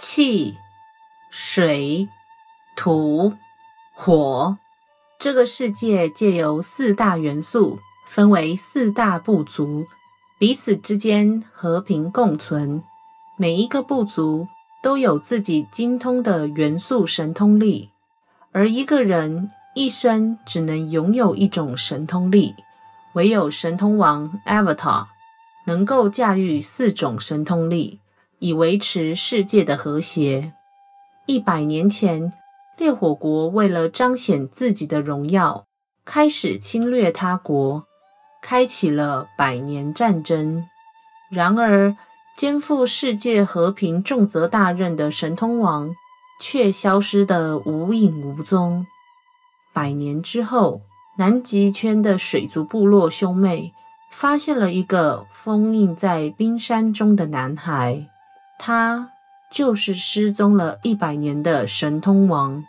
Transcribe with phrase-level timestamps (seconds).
[0.00, 0.56] 气、
[1.28, 2.08] 水、
[2.76, 3.32] 土、
[3.92, 4.56] 火。
[5.18, 9.88] 这个世界借由四大元素，分为四大部族，
[10.38, 12.80] 彼此之间和平共存。
[13.36, 14.46] 每一个部族
[14.84, 17.90] 都有自己精通的元素神通力，
[18.52, 22.54] 而一个人一生只能拥有一种神通力，
[23.14, 25.06] 唯有神通王 Avatar
[25.66, 27.98] 能够驾驭四种神通力，
[28.38, 30.52] 以维持世界的和谐。
[31.26, 32.32] 一百年前。
[32.78, 35.64] 烈火国为了彰显自己的荣耀，
[36.04, 37.84] 开始侵略他国，
[38.40, 40.64] 开启了百年战争。
[41.28, 41.96] 然而，
[42.36, 45.92] 肩负世界和平重责大任的神通王
[46.40, 48.86] 却消失得无影无踪。
[49.74, 50.82] 百年之后，
[51.18, 53.72] 南极圈的水族部落兄妹
[54.12, 58.06] 发现了一个封印在冰山中的男孩，
[58.58, 59.10] 他。
[59.50, 62.62] 就是失踪了一百年的神通王，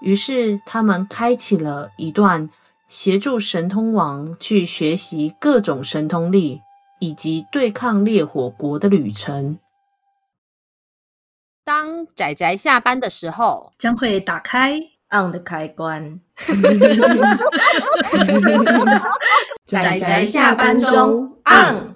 [0.00, 2.48] 于是他们开启了一段
[2.88, 6.62] 协助神通王去学习各种神通力
[7.00, 9.58] 以及对抗烈火国的旅程。
[11.62, 14.80] 当仔仔下班的时候，将会打开
[15.10, 16.18] on 的开关。
[19.66, 21.94] 仔仔下班中 on。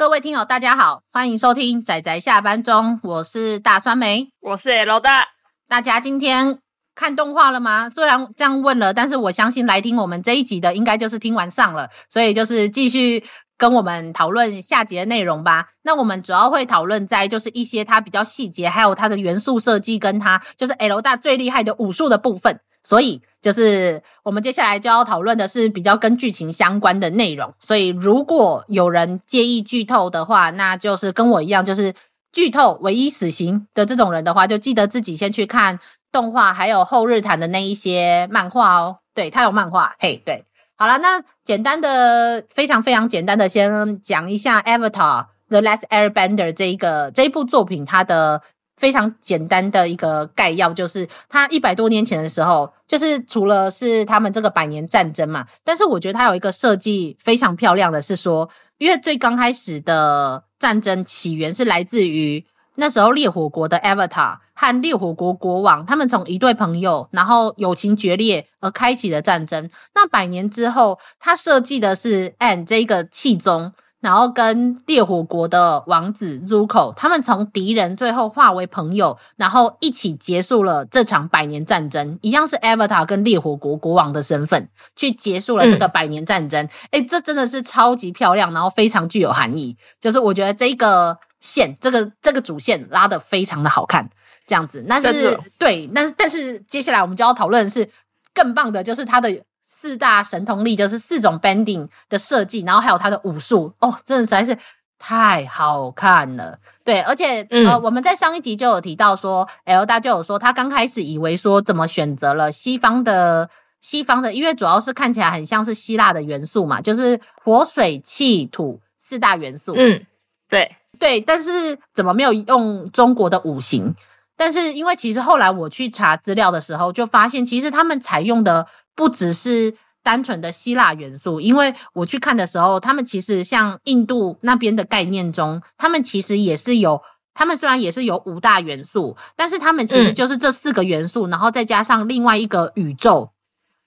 [0.00, 5.26] 各位听友，大家好，欢迎收听仔仔下班中，我是大酸梅，我是 L 大。
[5.68, 6.58] 大家今天
[6.94, 7.90] 看动画了吗？
[7.90, 13.22] 虽然这样问了，但是我相信来听我们这一集的，应该就是听完上了，所以就是继续
[13.58, 15.66] 跟我们讨论下集的内容吧。
[15.82, 23.20] 那我们主要会讨论在就是一些它比较细节，还有它的元素设计，跟它就是 L 大最厉害的武术的部分，所以。
[23.40, 31.94] 就是我们接下来就要讨论的是比较跟剧情相关的内容，所以如果有人介意剧透的话，那就是跟我一样，就是
[32.30, 35.80] 剧透唯一死刑的这种人的话，就记得自己先去看
[36.12, 38.98] 动画，还有后日谈的那一些漫画哦。
[39.14, 40.44] 对，他有漫画，嘿，对，
[40.76, 48.42] 好了，那简单的，非常非常简单的，先讲一下《Avatar: The Last Airbender》这一个这一部作品，它的。
[48.80, 58.48] 非常简单的一个概要，就是他一百多年前的时候，就是除了是他们这个百年战争嘛，但是我觉得他有一个设计非常漂亮的是说，
[58.78, 62.42] 因为最刚开始的战争起源是来自于
[62.76, 69.68] 那时候烈火国的 Avatar 和烈火国国王，他们从一对朋友，然后友情决裂而开启的战争。
[69.94, 73.74] 那百年之后，他设计的是 Aang 这个气宗。
[74.00, 82.18] 然后跟烈火国的王子 Zuko，他们从敌人最后化为朋友，然后一起结束了这场百年战争。
[82.22, 86.66] 一样是 Avatar 跟烈火国国王的身份去结束了这个百年战争。
[86.90, 89.76] 哎、嗯，这真的是超级漂亮，然后非常具有含义。
[90.00, 94.08] 就是我觉得这个线，这个这个主线拉的非常的好看，
[94.46, 94.82] 这样子。
[94.88, 97.86] 但是对，但是但是接下来我们就要讨论的是
[98.32, 99.42] 更棒的，就是它的。
[99.80, 104.54] 四大神通力就是四种 bending 的设计，然后还有它的武术哦，真的实在是
[104.98, 106.58] 太好看了。
[106.84, 113.48] 对，而且、嗯、呃，我们在上一集就有提到说，L 大就有说他刚开始以为说怎么选择了西方的
[113.80, 119.72] 西方的，因为主要是看起来很像是希腊的元素嘛，就是火水气土四大元素。
[119.78, 120.04] 嗯，
[120.50, 123.94] 对对，但是怎么没有用中国的五行？
[124.40, 128.66] 但是因为其实后来我去查资料的时候，就发现其实他们采用的。
[128.96, 137.00] 不只是单纯的希腊元素，因为我去看的时候，他们其实像印度那边的概念中，他们其实也是有，
[137.32, 143.30] 他们虽然也是有五大元素，但是他们其实就是这四个元素，嗯、然后再加上另外一个宇宙，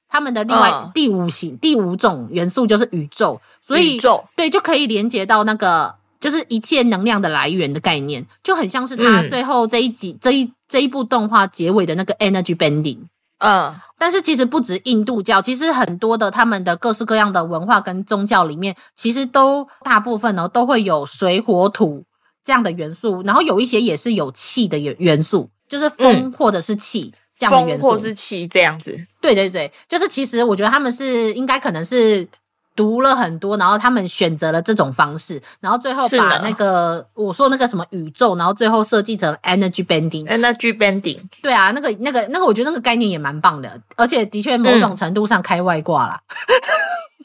[0.10, 4.24] 他们的另外第五型、哦、第五种元素就是宇宙，所以宇宙。
[4.36, 13.00] 对就可以连接到那个就是一切能量的来源的概念，就很像是他最后这一集、嗯、这一这一部动画结尾的那个 energy bending。
[13.40, 22.06] 嗯，但是其实不止印度教，其实很多的他们的各式各样的文化跟宗教里面，其实都大部分呢都会有水火土
[22.42, 28.98] 这样的元素，然后有一些也是有气的元元素，就是风或者是气这样的元素，风或是气这样子。
[29.20, 32.26] 对对对，就是其实我觉得他们是应该可能是。
[32.76, 41.20] 读了很多，然后他们选择了这种方式，然后最后把那个我说那个什么宇宙，然后最后设计成 energy bending，energy bending。
[41.42, 46.22] 对啊，那个那个那个，我觉得那个概念也蛮棒的，而且的确某种程度上开外挂啦。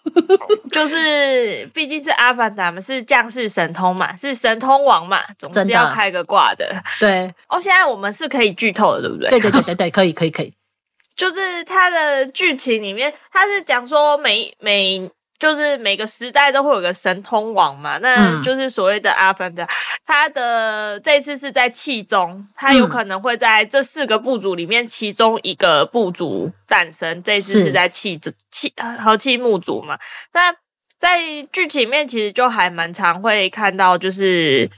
[0.05, 0.39] 嗯、
[0.71, 6.67] 就是毕竟是阿凡达嘛，是降世神通嘛，是神通王嘛，总是要开个挂的。
[7.01, 9.31] 对，哦，现在我们是可以剧透的，对不对？
[9.31, 10.53] 对对对对对，可以可以可以。
[11.17, 15.11] 就是它的剧情里面，它是讲说每每。
[15.39, 19.65] 就是每个时代都会有个神通王嘛，那就是所谓的阿凡达。
[20.05, 27.23] 他的这次是在气中，他有可能会在这四个部族里面其中一个部族诞生。
[27.23, 28.21] 这次是在气
[28.51, 29.97] 气和气木族嘛？
[30.33, 30.53] 那
[30.99, 31.21] 在
[31.53, 34.69] 剧情里面其实就还蛮常会看到，就是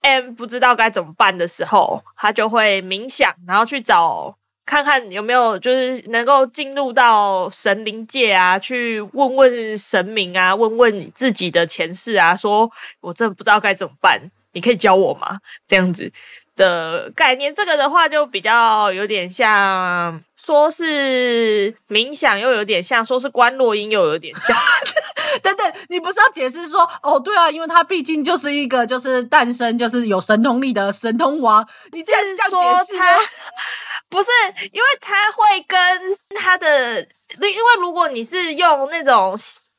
[0.00, 4.38] M 不知道该怎么办的时候，他就会冥想，然后去找。
[4.64, 12.70] 看看有没有就是能够进入到神灵界啊，去问问神明啊，问问你自己的前世啊，说
[13.00, 15.40] 我真的不知道该怎么办，你可以教我吗？
[15.66, 16.10] 这样子
[16.56, 24.56] 的概念，这个的话就比较有点像，说是冥想，又有点像，说是观落音，又有点像。
[25.42, 33.18] 等等，你不是要解释说，哦，对啊，因为他毕竟就是一个就是诞生就是有神通力的神通王，你这样是这样解释他。
[34.12, 34.28] 不是，
[34.72, 35.78] 因为他会跟
[36.38, 39.34] 他的，因为如果你是用那种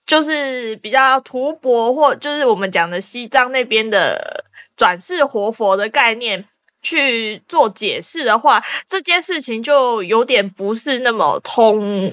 [0.07, 4.43] 就是比较图博或就是我们讲的西藏那边的
[4.75, 6.43] 转世活佛的概念
[6.81, 12.11] 去做解释的话，这件事情就有点不是那么通，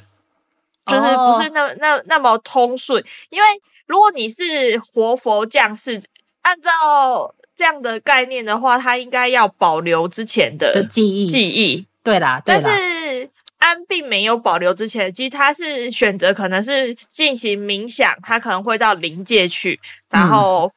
[0.86, 3.02] 就是不是那么那那么通顺。
[3.30, 3.48] 因为
[3.86, 6.02] 如果你是活佛降世，
[6.42, 11.86] 按照这样的概念的话，他应该要保留之前的记忆记忆。
[12.02, 19.78] 对啦，对啦，但是安并没有保留之前，其实他是选择可能是进行冥想，他可能会到灵界去，
[20.10, 20.72] 然后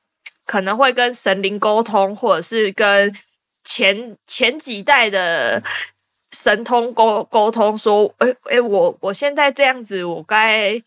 [0.45, 3.13] 可能会跟神灵沟通，或者是跟
[3.63, 5.63] 前前几代的
[6.31, 10.81] 神通沟沟通，说，诶诶，我我现在这样子，我该。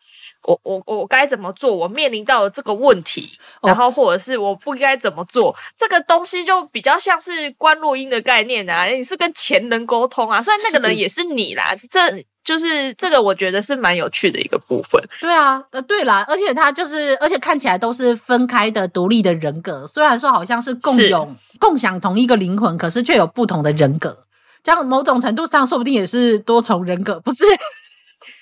[0.46, 1.74] 我我我该怎么做？
[1.74, 3.28] 我面临到了这个问题，
[3.60, 5.54] 然后或者是我不应该怎么做？
[5.76, 12.00] 这个东西就比较像是观落音的概念啊，你是跟前人沟通啊，虽然那个人也是你啦，这
[12.44, 15.02] 就是这个我觉得是蛮有趣的一个部分。
[15.20, 21.28] 对啊，呃，对啦，而且他就是，而且看起来都是分开的独立的人格，虽然说好像是共有
[21.58, 24.16] 共享同一个灵魂，可是却有不同的人格，
[24.62, 27.44] 这样某种程度上说不定也是多重人格，不是？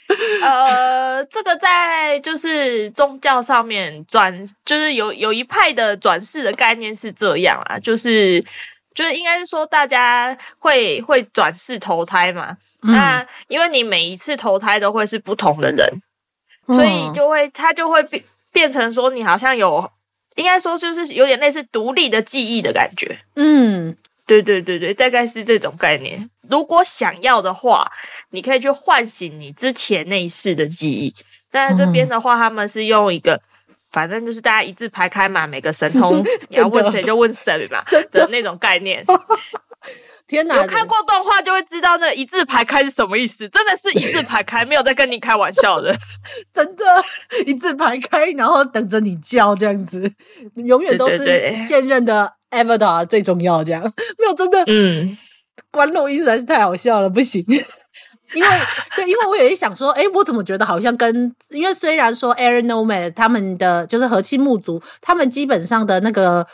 [0.43, 8.45] 呃，这个在就是宗教上面转，就是有有一派的转世的概念是这样啊，就是
[8.95, 15.89] 就是应该是说大家会会转世投胎嘛，嗯、那因为你每一次投胎都会是不同的人，
[16.67, 18.23] 嗯、所以就会他就会变
[18.53, 19.91] 变成说你好像有，
[20.37, 23.97] 应该说就是有点类似独立的记忆的感觉，嗯。
[24.27, 26.29] 对对对对，大概是这种概念。
[26.49, 27.91] 如果想要的话，
[28.31, 31.15] 你可以去唤醒你之前那一世的记忆。
[31.51, 33.41] 但这边的话，他们是用一个，
[33.93, 36.19] 反正就是大家一字排开嘛，每个神通
[36.49, 39.05] 你要问谁就问谁嘛 的那种概念。
[40.27, 40.57] 天哪！
[40.57, 45.95] 有看过动画就会知道那一字排开是什么意思，真的是一字排开，没有在跟你开玩笑的，
[46.51, 46.85] 真的，
[47.45, 50.11] 一字排开，然后等着你叫这样子，
[50.57, 52.33] 永远都是现任的。
[52.55, 53.83] Avatar 最重要，这样
[54.19, 55.17] 没有真的，嗯，
[55.71, 57.45] 观落音实在是太好笑了，不行。
[58.35, 58.49] 因为
[58.97, 66.45] 对，因为我也想说，诶，我怎么觉得好像跟，因为虽然说 Air Nomad 他们的就是和气木族，他们基本上的那个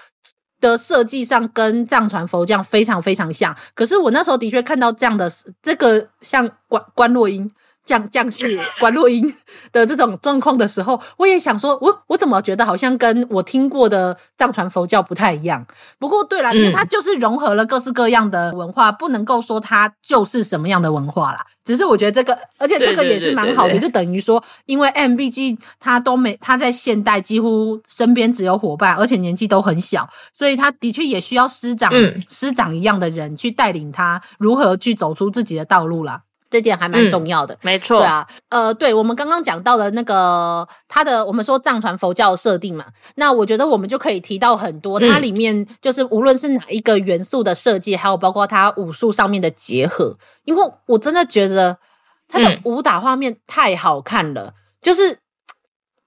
[0.60, 5.30] 的设计上跟藏传佛教非常非常像，可是我那时候的确看到这样的
[5.62, 7.50] 这个像观观落阴。
[7.90, 9.34] 降降世观落阴
[9.72, 15.66] 的这种状况的时候，我也想说，我我怎么觉得好像跟我听过的藏传佛教不太一样？
[15.98, 21.44] 不过对啦，因为它就是融合了各式各样的文化，不能够说它就是什么样的文化啦。
[21.64, 36.22] 只是我觉得这个，而且这个也是蛮好的，就等于说，因为 M B G 他都没他在现代几乎身边只有伙伴，而且年纪都很小，所以他的确也需要师长、嗯、师长一样的人去带领他如何去走出自己的道路啦。
[36.50, 38.00] 这点还蛮重要的，嗯、没错。
[38.00, 51.78] 对啊，呃，对，我们刚刚讲到的那个它的，我们说藏传佛教的设定嘛，那我觉得我们就可以提到很多，它里面就是无论是哪一个元素的设计，还有包括它武术上面的结合，因为我真的觉得
[52.26, 55.18] 它的武打画面太好看了，嗯、就是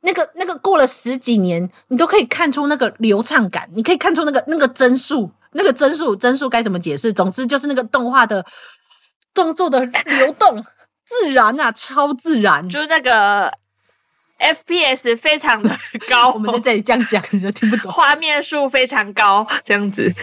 [0.02, 7.14] 那个那个过了十几年，你都可以看出那个流畅感，你可以看出那个那个帧数，那个帧数帧数该怎么解释？
[7.14, 8.46] 总之就是那个动画的。
[9.34, 10.64] 动作的流动
[11.06, 13.52] 自然啊，超自然，就是那个
[14.40, 15.70] FPS 非常的
[16.10, 16.32] 高。
[16.34, 17.92] 我们在这里这样讲，你都听不懂。
[17.92, 20.14] 画面数非常高，这样子。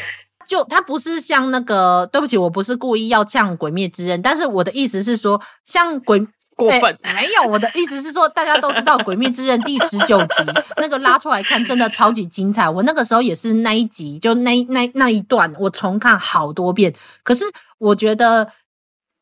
[0.49, 6.27] 就它不是像那个，对不起，我不是故意要呛《鬼灭之刃》，但是我的意思是说，像鬼
[6.57, 7.43] 过分、欸、没有。
[7.45, 10.43] 我的意思是说，大家都知道《鬼灭之刃》第十九集
[10.79, 12.69] 那个拉出来看，真的超级精彩。
[12.69, 16.93] 我那个时候也是那一集，就那那那一段，我重看好多遍。
[17.23, 17.45] 可是
[17.79, 18.51] 我觉得。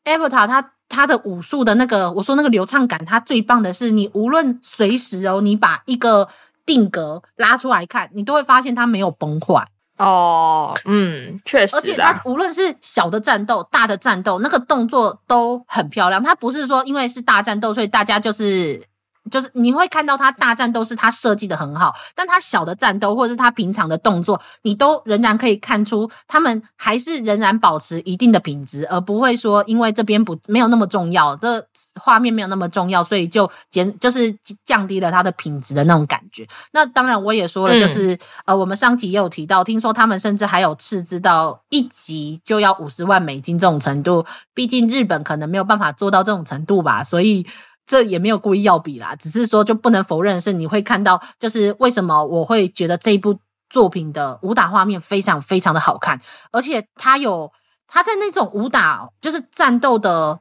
[0.05, 6.27] Avatar 他他的武术的那个，我说那个流畅感，他最棒的是，你无论随时哦，你把一个
[6.65, 9.67] 定格拉出来看，你都会发现它没有崩坏。
[9.97, 16.23] 哦，嗯，确实，而且它无论是小的战斗、大的战斗，那个动作都很漂亮。
[16.23, 18.81] 它不是说因为是大战斗，所以大家就是。
[19.29, 31.63] 就是你会看到他大战斗是他设计的很好，但他小的战斗或者是他平常的动作，你都仍然可以看出他们还是仍然保持一定的品质，而不会说因为这边不没有那么重要，这
[31.99, 34.35] 画面没有那么重要，所以就减就是
[34.65, 36.47] 降低了它的品质的那种感觉。
[36.71, 47.45] 那当然我也说了，就是、嗯、呃，我们上集也有提到，听说他们甚至还有斥资到一集就要五十万美金这种程度，毕竟日本可能没有办法做到这种程度吧，所以。
[47.89, 57.51] 这也没有故意要比啦，只是说就不能否认是，你会看到，就是为什么我会觉得这一部作品的武打画面非常非常的好看，而且它有
[57.87, 60.39] 它在那种武打就是战斗的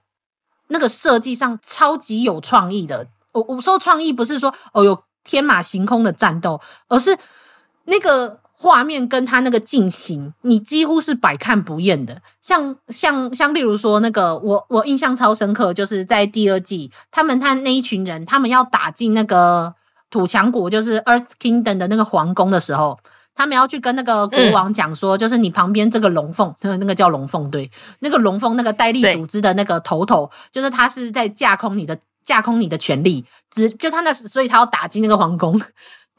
[0.67, 3.07] 那个设计上超级有创意的。
[3.33, 7.17] 我我说创意不是说哦有天马行空的战斗，而是
[7.85, 8.41] 那个。
[8.61, 12.21] 画面跟他那个进行，你几乎是百看不厌的。
[12.43, 19.73] 像像像，例如说那个，我我印象超深刻，就是在第二季，他们他那一群人，他们要打进那个
[20.11, 22.99] 土强国，就是 Earth Kingdom 的那个皇宫的时候，
[23.37, 35.63] 他们要去跟那个国王讲说，嗯、就是你旁边这个龙凤，那 个那个叫龙凤，对，那个龙凤那个戴笠组织的那个头头，就是他是在架空你的架空你的权利，只就他那，所以他要打进那个皇宫。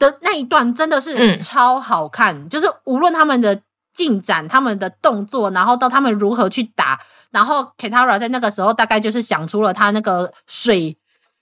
[0.00, 3.60] 的那一段真的是超好看，嗯、就是无论他们的
[3.94, 6.98] 进展、他们的动作，然后到他们如何去打，
[7.30, 10.96] 然后 Katara 在那个时候大概就是想出了他那个水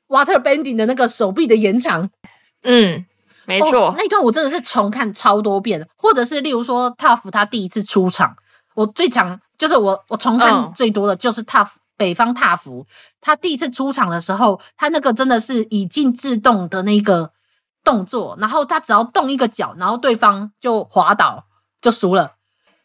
[0.08, 2.10] water bending 的那个手臂的延长。
[2.64, 3.06] 嗯，
[3.46, 8.34] 没错、哦，那一段我真的是重看超多遍，或者是例如说 Toph 他第一次出场，
[8.74, 12.84] 我最强就是我我重看最多的就是 Toph、嗯、北方 Toph
[13.20, 17.30] 他第一次出场的时候，他那个真的是以静制动的那个。
[17.88, 21.46] 动作，然后他只要动一个脚，然后对方就滑倒，
[21.80, 22.32] 就输了，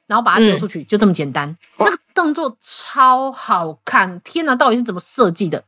[0.08, 1.54] 然后把他丢出去，嗯、就这么简单。
[1.78, 5.66] 那个动作超好看，天哪，到底是怎么设计的？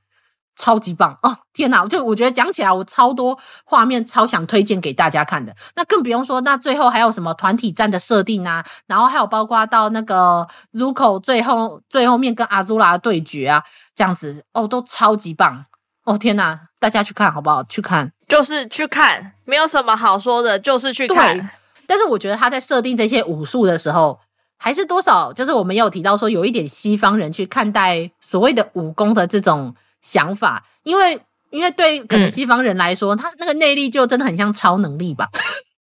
[0.57, 1.37] 超级棒哦！
[1.51, 5.53] 天哪，就我觉得讲起来，我超多画面超想推荐给大家看的。
[5.75, 8.65] 那更不用说，那最后还有什么团体战的设定啊？
[8.87, 13.61] 然后还有包括到那个 Zuko 最后最后面跟阿朱拉的对决啊，
[13.93, 15.65] 这样子哦，都超级棒
[16.05, 16.17] 哦！
[16.17, 17.63] 天哪，大家去看好不好？
[17.63, 18.11] 去看。
[18.27, 21.49] 就是去看，没有什么好说的，就是去看。
[21.87, 24.19] 但是我觉得他在设定这些武术的时候，
[24.59, 29.73] 还是多少，就是我们有提到说，有一点西方人去看待所谓的武功的这种
[30.03, 35.27] 想法，因为因为对可能西方人来说，嗯、他那个内力就真的很像超能力吧？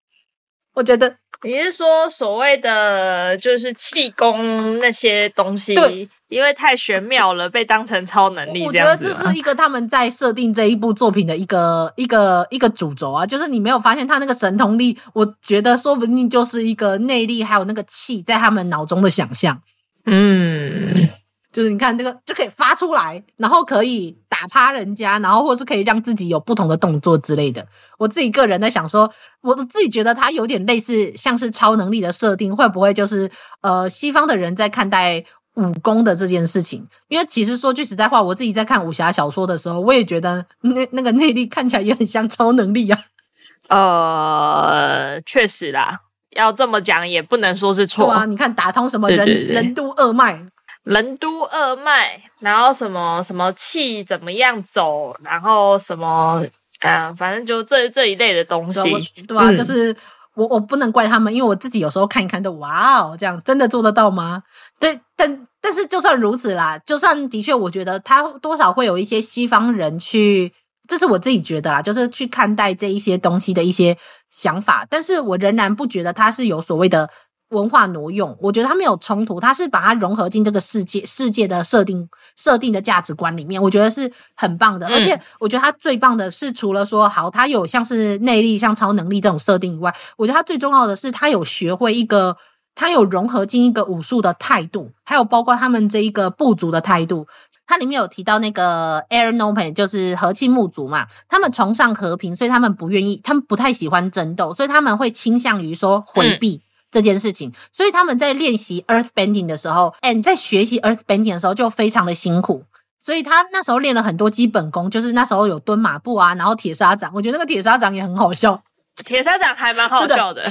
[0.75, 1.17] 我觉得。
[1.43, 8.63] 你是说所谓的就是气功那些东西，对，因为太玄妙了，被当成超能力。
[8.65, 19.61] 我觉得这是一个他们在设定这一部作品的一个一个一个主轴啊，就是你没有发现他那个神通力，我觉得说不定就是一个内力，还有那个气在他们脑中的想象。
[20.05, 21.09] 嗯。
[21.51, 27.63] 就是你看这个就可以发出来，然后可以打趴人家，然后或是可以让自己有不同的动作之类的。
[27.99, 29.07] 我自己个人在想说，
[29.41, 33.29] 我自己觉得它有点类似像是超能力的设定，会不会就是
[33.61, 35.23] 呃西方的人在看待
[35.53, 36.83] 武功的这件事情？
[37.09, 42.97] 因为其实说句实在话，我自己在看武侠小说的时候，我也觉得那那个内力看起来也很像超能力啊。
[43.69, 45.99] 呃，确实啦，
[46.31, 48.25] 要这么讲也不能说是错啊。
[48.25, 50.43] 你看打通什么任对对对任督二脉。
[50.83, 56.41] 任督二脉，然后什么什么气怎么样走，然后什么，
[56.81, 58.81] 嗯、呃，反正就这这一类的东西，
[59.25, 59.49] 对吧、啊？
[59.49, 59.95] 嗯、就是
[60.35, 64.43] 我我不能怪他们，因为我自己有时候看一看都哇哦，这样真的做得到吗？
[64.77, 70.51] 对，但但是就算如此啦，就算的确，我觉得他多少会有一些西方人去，
[70.89, 73.97] 这是我自己觉得啦，就是去看待这一些东西的一些
[74.29, 77.09] 想法，但是我仍然不觉得他是有所谓的。
[77.53, 84.87] 文化挪用，我觉得它没有冲突，它是把它融合进这个世界世界的设定设定的价值观里面，我觉得是很棒的。
[84.87, 92.35] 嗯、而且我觉得它最棒的是，除了说好，它有像是内力、像超能力这种设定以外，我觉得它最重要的是，它有学会一个，
[92.75, 97.27] 它有融合进一个武术的态度，还有包括他们这一个部族的态度。
[97.65, 106.55] 它里面有提到那个 Air Nopen，就是和气木族嘛，他们崇尚和平，所以他们不愿意，他们不太喜欢争斗，所以他们会倾向于说回避。
[106.55, 112.63] 嗯这件事情，所以他们在练习 Earth Bending 的时候，哎，在学习 Earth Bending 的时候就非常的辛苦，
[112.99, 118.63] 所以他那时候练了很多基本功，就是那时候有蹲马步啊，然后铁砂掌，我觉得那个铁砂掌也很好笑，
[119.03, 120.43] 铁砂掌还蛮好笑的，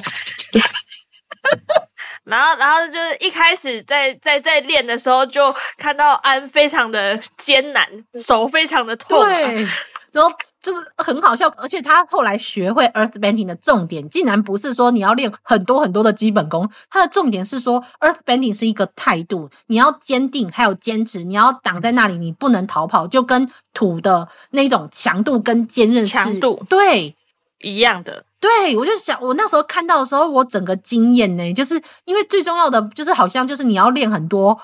[2.25, 7.89] 然后，然后就是一开始在在在练的时候，就看到安非常的艰难，
[8.21, 9.69] 手非常的痛，啊，对，
[10.13, 11.49] 然后就是很好笑。
[11.57, 27.17] 而且他后来学会 Earth Bending 的重点，竟然不是说你要练很多很多的基本功，他的重点是说 Earth Bending 是一个态度，你要坚定，还有坚持，你要挡在那里，你不能逃跑，就跟土的那种强度跟坚韧强度对
[27.61, 28.25] 一样的。
[28.39, 34.61] 对，我就想，我那时候看到的时候，我整个惊艳呢，就是因为最重要的就是好像就是你要练很多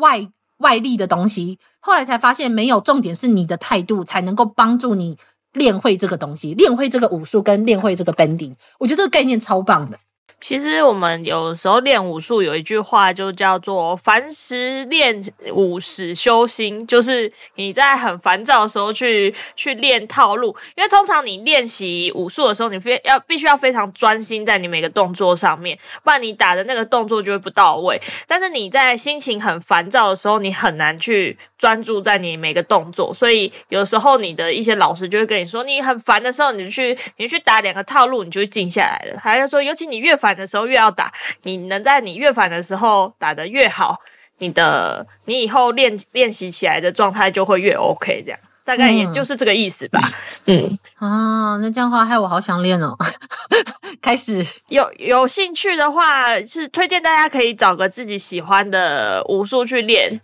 [0.00, 0.28] 外
[0.62, 5.18] 外力的东西，后来才发现没有，重点是你的态度才能够帮助你
[5.52, 9.98] 练会这个东西，练会这个武术跟练会这个 bending，我觉得这个概念超棒的。
[10.42, 15.22] 其实我们有时候练武术有一句话就叫做“凡时练
[15.52, 28.02] 武始修心”，就是你在很烦躁的时候去去练套路，因为通常你练习武术的时候，你非要必须要非常专心在你每个动作上面，不然你打的那个动作就会不到位。
[28.26, 39.20] 但是你在心情很烦躁的时候，你很难去专注在你每个动作，所以有时候你的一些老师就会跟你说，你很烦的时候，你就去你去打两个套路，你就会静下来了。
[39.20, 40.31] 还要说，尤其你越烦。
[40.34, 41.12] 的时候越要打，
[41.42, 43.98] 你能在你越烦的时候打得越好，
[44.38, 50.00] 你的你以后练练习起来的状态就会越 OK，这样大概也就是这个意思吧。
[50.46, 52.96] 嗯，嗯啊，那这样的话害我好想练哦。
[54.00, 60.20] 开始有有兴趣的话，是推荐大家可以找个自己喜欢的武术去练。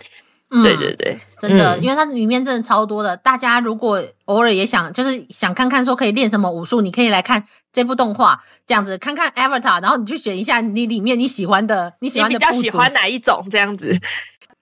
[0.51, 3.15] 嗯、对对对，真的，嗯、因为它里面真的超多的。
[3.19, 13.95] 大家如果偶尔也想，就是想看看说可以练什么武术，你可以来看这部动画，这样子看看 Avatar，然后你去选一下你里面你喜欢的，你喜欢的你比较喜欢哪一种这样子。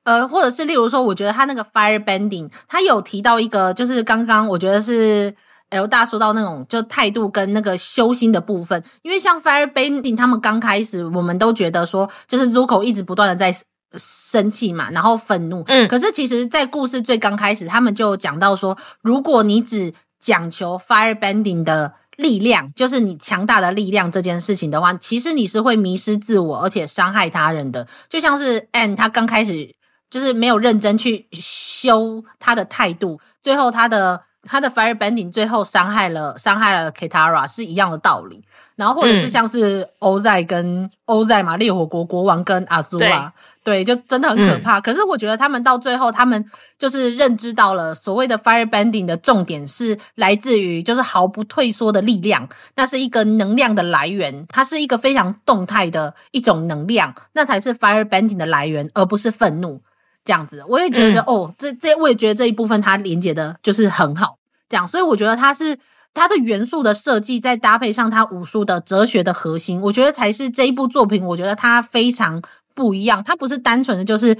[0.03, 5.33] 呃，或者是例如说，我觉得他那个 Fire Bending，他有提到一个，就是刚刚我觉得是
[5.71, 13.57] L 大说到那种就态度跟那个修心的部分，因为像 Fire Bending，他们刚开始我们都觉得说，就是 Zuko 一直不断的在。
[13.93, 15.63] 生气嘛，然后愤怒。
[15.67, 27.87] 嗯，可是其实，在故事最刚开始，他们就讲到说，如果你只讲求 fire bending 的力量，就是你强大的力量这件事情的话，其实你是会迷失自我，而且伤害他人的。
[28.09, 29.75] 就像是 Anne 他刚开始
[30.11, 38.43] 就是没有认真去修他的态度，最后他的他的 fire bending 最后伤害了伤害了 Katara 是一样的道理。
[38.77, 43.33] 然后或者是像是 Ozai 跟 Ozai 嘛，烈火国国王跟 Azula。
[43.65, 44.79] 对，就真的很可怕。
[44.79, 59.81] 嗯、可是我觉得他们到最后，他们就是认知到了所谓的 fire bending 的重点是来自于就是毫不退缩的力量，那是一个能量的来源，它是一个非常动态的一种能量，那才是 fire bending 的来源，而不是愤怒
[60.25, 60.63] 这样子。
[60.69, 65.77] 我也觉得、嗯、哦，这这我也觉得这一部分它连接的就是很好，这样，所以我觉得它是
[66.17, 72.43] 它的元素的设计，再搭配上它武术的哲学的核心，我觉得才是这一部作品，我觉得它非常。
[72.77, 74.37] 不一样，它不是单纯的就是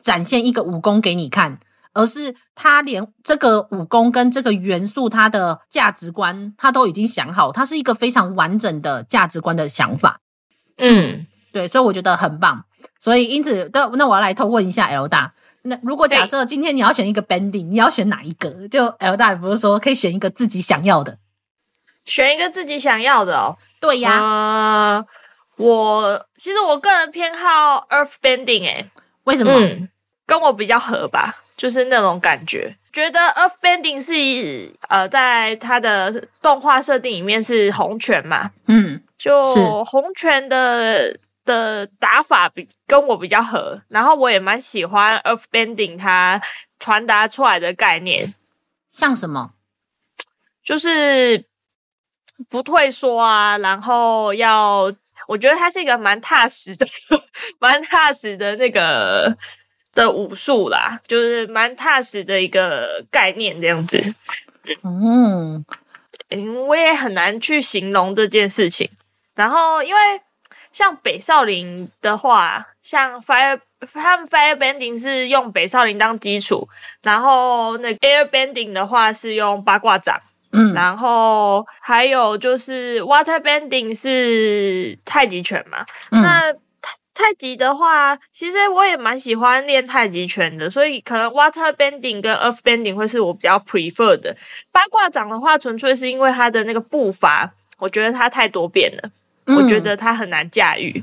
[0.00, 1.60] 展现一个武功给你看，
[1.92, 10.22] 而是它连这个武功跟这个元素，它的价值观，它都已经想好，它是一个非常完整的价值观的想法。
[10.78, 12.64] 嗯，对，所以我觉得很棒。
[12.98, 18.68] 所以因此，那那我要来偷问一下 L 大，那如果假设今天你要选一个 bending，你要选哪一个？
[18.68, 21.18] 就 L 大不是说可以选一个自己想要的，
[22.04, 23.56] 选一个自己想要的哦。
[23.80, 24.20] 对呀。
[24.20, 25.06] 呃
[25.58, 28.88] 我其实我个人偏好 Earth Bending 诶，
[29.24, 29.52] 为什么？
[29.58, 29.88] 嗯，
[30.24, 32.76] 跟我比较合吧，就是那种感觉。
[32.92, 39.42] 觉得 Earth Bending 是呃，在它的动画设定里面是红拳嘛，嗯，就
[39.84, 46.40] 红拳的的打法比跟我比较合，然后我也蛮喜欢 Earth Bending 它
[46.78, 48.34] 传达出来的概念，
[48.90, 49.54] 像什么？
[50.62, 51.46] 就是
[52.48, 54.94] 不退缩啊，然后要。
[55.26, 56.86] 我觉得它是一个蛮踏实的、
[57.58, 59.36] 蛮踏实的那个
[59.92, 64.00] 的武术啦，就是蛮踏实的一个概念这样子。
[64.84, 65.64] 嗯，
[66.30, 68.88] 嗯，我也很难去形容这件事情。
[69.34, 70.00] 然后，因为
[70.78, 73.58] 像北少林的话，像 Fire
[73.92, 76.68] 他们 Fire Bending 是用北少林当基础，
[77.02, 80.16] 然后那 Air Bending 的话是用八卦掌。
[80.52, 85.84] 嗯，然后还有就是 water bending 是太极拳嘛。
[86.12, 94.36] 嗯、那太太极的话，其实我也蛮喜欢练太极拳的，所以可能 water bending 跟 earth bending 会是我比较 prefer 的。
[94.70, 99.10] 八卦掌的话，纯粹是因为它的那个步伐，我觉得它太多变了，
[99.48, 101.02] 嗯、我觉得他很难驾驭。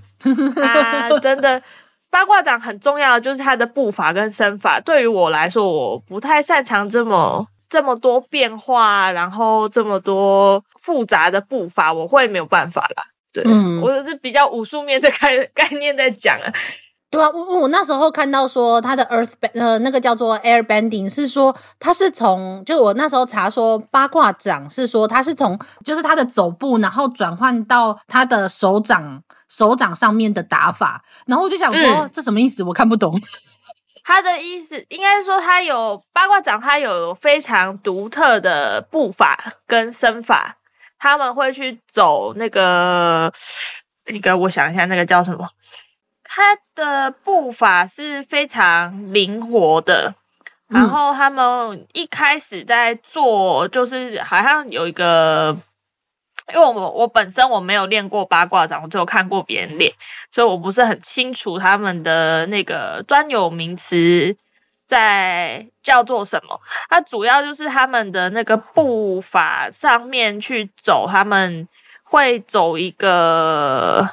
[0.63, 1.62] 啊 真的
[2.10, 7.45] 八卦掌很重要的就是他的步伐跟身法，对于我来说，我不太擅长这么。
[7.67, 13.03] 这么多变化，然后这么多复杂的步伐，我会没有办法啦。
[13.34, 16.47] 对，嗯、我是比较武术面的概概念在讲啊。
[17.15, 32.63] 对啊，我我那时候看到说他的 Earth 呃那个叫做 Air Bending 是说他是从就我那时候查说八卦掌是说他是从就是他的走步然后转换到他的手掌手掌上面的打法，然后我就想说、嗯、这什么意思？
[32.63, 33.19] 我看不懂。
[34.04, 40.58] 他的意思应该是说他有八卦掌，他有非常独特的步法跟身法，
[40.99, 43.32] 他们会去走那个
[44.08, 45.47] 那个我想一下那个叫什么。
[46.36, 50.13] 他的步伐是非常灵活的，
[50.67, 55.56] 嗯、然后他们一开始在做，就是好像有一个，
[56.54, 59.89] 因为我我本身我没有练过八卦掌，我只有看过别人练，
[60.30, 64.36] 所以我不是很清楚他们的那个专有名词
[64.86, 66.60] 在叫做什么。
[66.89, 71.65] 它主要就是他们的那个步伐上面去走，他们
[72.04, 74.06] 会走一个。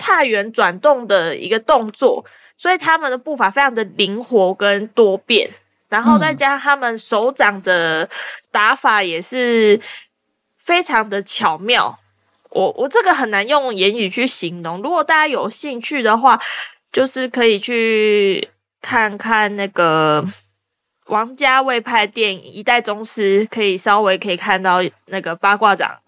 [0.00, 2.24] 太原转动的一个动作，
[2.56, 5.50] 所以他们的步伐非常的灵活跟多变，
[5.90, 8.08] 然后再加上他们手掌的
[8.50, 9.78] 打法也是
[10.56, 11.98] 非常的巧妙。
[12.48, 16.40] 我我这个很难用言语去形容，如果大家有兴趣的话，
[16.90, 18.48] 就是可以去
[18.80, 20.24] 看看那个
[21.08, 25.98] 王家卫拍电影《一代宗师》，可以稍微可以看到那个八卦掌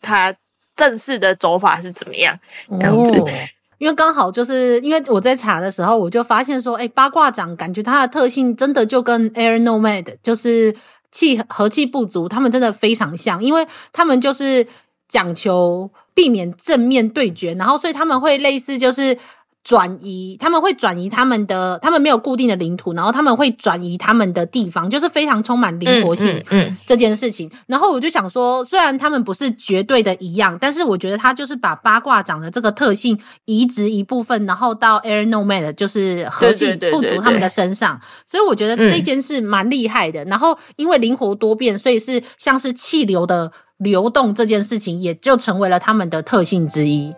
[0.00, 0.32] 他。
[0.80, 2.34] 正式的走法是怎么样？
[2.70, 3.28] 这样子，哦，
[3.76, 10.74] 因为刚好就是因为我在查的时候，我就发现说，哎，八卦掌感觉它的特性真的就跟 Air Nomad 就是
[11.12, 14.66] 气和气不足，他们真的非常像，因为他们就是
[15.06, 19.18] 讲求避免正面对决，然后所以他们会类似就是。
[19.62, 27.50] 转移，他们会转移他们的，他们没有固定的领土，然后他们会转移他们的地方，就是非常充满灵活性，嗯，嗯，嗯，这件事情。
[27.66, 40.24] 然后我就想说，虽然他们不是绝对的一样，但是我觉得他就是把八卦掌的这个特性移植一部分，然后到 Air Nomad 就是和气不足他们的身上，对对对对对，所以我觉得这件事蛮厉害的。
[40.24, 47.14] 嗯、然后因为灵活多变，所以是像是气流的流动这件事情，也就成为了他们的特性之一。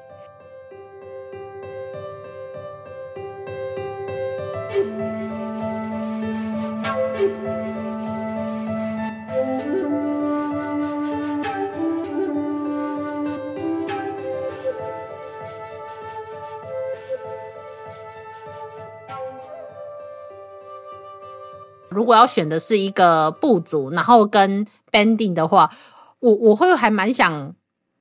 [22.03, 25.71] 如果要选的是一个部族，然后跟 bending 的话，
[26.19, 27.55] 我我会还蛮想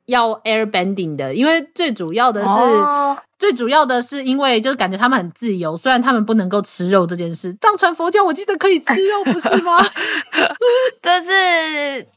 [0.07, 2.49] 要 air bending 的，因为最主要的是。
[3.41, 7.51] 哦最主要的是，因为就是感觉他们很自由，虽然他们不能够吃肉这件事。
[7.59, 9.83] 藏传佛教我记得可以吃肉，不是吗？
[11.01, 11.31] 这是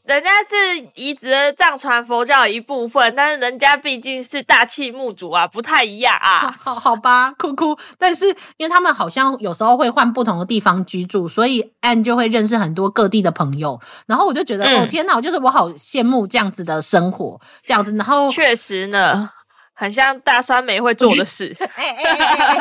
[0.03, 6.53] 人家是移植了藏传佛教的一部分，但是人家毕竟是大气木主啊，不太一样啊。
[6.61, 7.75] 好好吧，哭哭。
[7.97, 13.81] 但是因为他们好像有时候会换不同的地方居住，所以 Ann 就会认识很多各地的朋友。
[14.05, 17.91] 然后我就觉得，嗯、哦天哪，就是我好羡慕这样子的生活，这样子。
[17.95, 19.31] 然后确实呢。
[19.75, 22.03] 很像大酸梅会做的事， 哎哎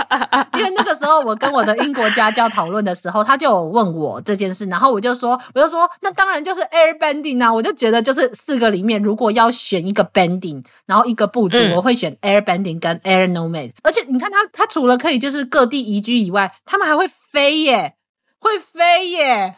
[0.09, 17.95] 哎哎，因为那个时候我跟我的英国家教讨论的时候，他就有问我这件事，然后我就说，我就说，那当然就是 air bending 啊，我就觉得就是四个里面，如果要选一个 bending，然后一个部族，嗯、我会选 air bending 跟 air nomad，而且你看他，他除了可以就是各地移居以外，他们还会飞耶，
[18.41, 19.55] 会飞耶，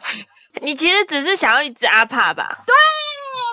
[0.61, 2.59] 你其实只是想要一只阿帕吧？
[2.67, 2.73] 对。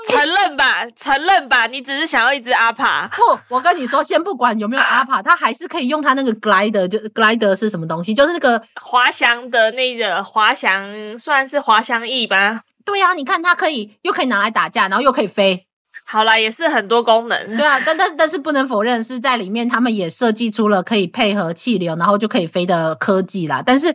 [0.08, 3.08] 承认吧，承认吧，你只是想要一只阿帕。
[3.08, 3.22] 不，
[3.54, 8.12] 我跟你说，先不管有没有阿帕， 他还是可以用他那个 glider，就 glider 是什么东西？
[8.12, 12.60] 就是那个滑翔的那个滑翔，算是滑翔翼吧？
[12.84, 15.66] 对呀、啊，你看它可以，又可以拿来打架，然后又可以飞。
[16.06, 17.56] 好啦，也是很多功能。
[17.56, 23.62] 对啊，但但但是不能否认，是在里面他们也设计出了可以配合气流，然后就可以飞的科技啦。
[23.64, 23.94] 但是。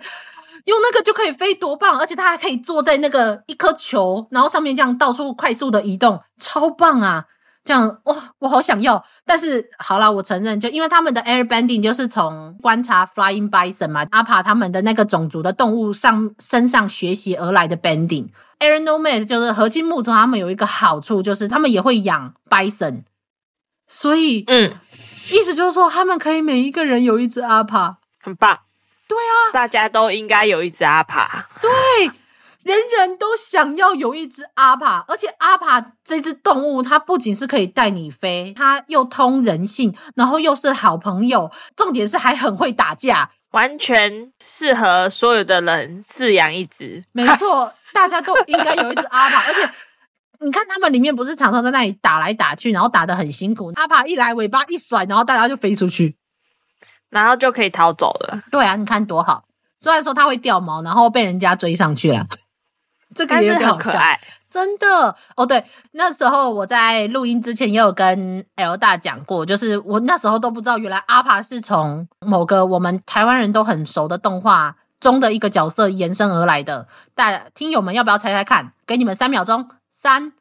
[0.70, 7.26] 用那个就可以飞多棒，而且它还可以坐在那个一颗球，然后上面这样到处快速的移动，超棒啊！
[7.66, 9.04] 这样哇，我好想要。
[9.26, 18.28] 但是好啦，我承认，就因为他们的 air bending 就是从观察 flying bison 嘛，阿帕他们的那个种族的动物上身上学习而来的 bending。
[18.60, 23.04] air nomad 就是和气木族，他们有一个好处就是他们也会养 bison，
[23.88, 24.74] 所以嗯，
[25.32, 28.60] 意思就是说他们可以每一个人有一只阿帕，很棒。
[29.10, 31.48] 对啊，大家都应该有一只阿帕。
[31.60, 31.70] 对，
[32.62, 47.04] 人人都想要有一只阿帕，而且阿帕这只动物，它不仅是可以带你飞，它又通人性，然后又是好朋友，重点是还很会打架，完全适合所有的人饲养一只。
[47.12, 49.68] 没错， 大家都应该有一只阿帕，而且
[50.42, 53.72] 你看他们里面不是常常在那里打来打去，然后打得很辛苦。
[53.76, 56.16] 阿帕一来尾巴一甩，然后大家就飞出去，
[57.10, 58.42] 然后就可以逃走了。
[58.52, 59.44] 对啊，你看多好。
[59.80, 62.28] 虽然说它会掉毛，然后被人家追上去了，
[63.16, 64.20] 这个也很可爱。
[64.50, 76.88] 真的哦，对，那时候我在录音之前也有跟 L 大讲过，就是我那时候都不知道，原来阿帕是从某个我们台湾人都很熟的动画中的一个角色延伸而来的。
[77.14, 78.74] 大听友们要不要猜猜看？
[78.88, 80.34] 给你们三秒钟，三、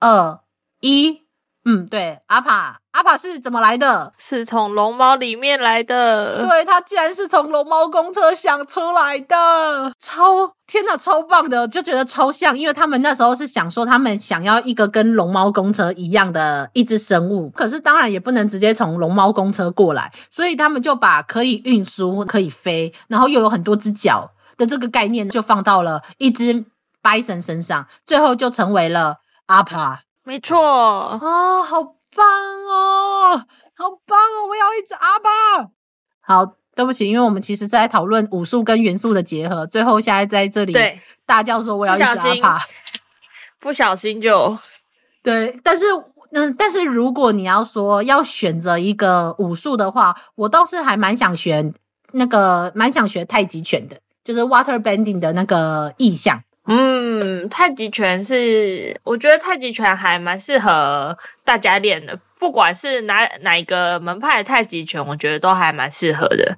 [0.00, 0.40] 二、
[0.80, 1.21] 一。
[1.64, 4.12] 嗯，对，阿帕，阿帕是怎么来的？
[4.18, 6.44] 是从龙猫里面来的。
[6.44, 26.64] 对，他竟然是从龙猫公车想出来的，超天哪，超棒的，就觉得超像，因为他们那时候是想说，他们想要一个跟龙猫公车一样的一只生物，可是当然也不能直接从龙猫公车过来，所以他们就把可以运输、可以飞，然后又有很多只脚的这个概念，就放到了一只
[27.00, 30.00] Bison 身上，最后就成为了阿帕。
[30.24, 31.82] 没错哦，好
[32.14, 32.24] 棒
[32.68, 33.36] 哦，
[33.74, 34.46] 好棒哦！
[34.48, 35.70] 我要一只阿巴。
[36.20, 42.60] 好，对不起，因为我们其实是在讨论武术跟元素的结合，最后现在在这里对大叫说我要一只阿巴，
[43.58, 44.56] 不小心就
[45.24, 45.58] 对。
[45.64, 45.86] 但是，
[46.32, 51.74] 嗯，但是如果你要说要选择一个武术的话，我倒是还蛮想选
[52.12, 56.42] 那个，蛮想学太极拳的，就是 water bending 的那个意象。
[56.66, 66.56] 嗯，太极拳是，我觉得太极拳还蛮适合大家练的，不管是哪哪一个门派的太极拳，我觉得都还蛮适合的。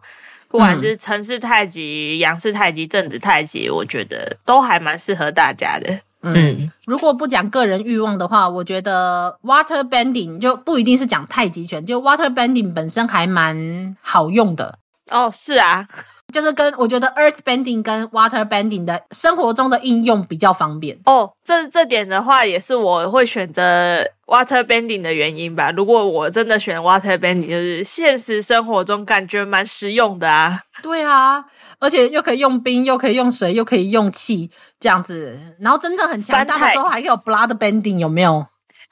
[0.49, 5.93] 不管是陈氏太极、杨氏太极、郑子太极，我觉得都还蛮适合大家的。
[6.23, 14.79] 嗯，嗯，如果不讲个人欲望的话，我觉得 water bending 就不一定是讲太极拳，就 water bending 本身还蛮好用的。
[15.11, 15.89] 哦，是啊。
[16.35, 25.71] 就是跟我觉得 earth bending 跟 water bending 的生活中的应用比较方便哦，这这点的话也是我会选择 water bending 的原因吧。
[25.71, 30.61] 如果我真的选 water bending，就是现实生活中感觉蛮实用的啊。
[30.83, 31.45] 对啊，
[31.79, 35.39] 而且又可以用冰，又可以用水，又可以用气，这样子。
[35.61, 38.45] 然后真正很强大的时候，还有 blood bending，有没有？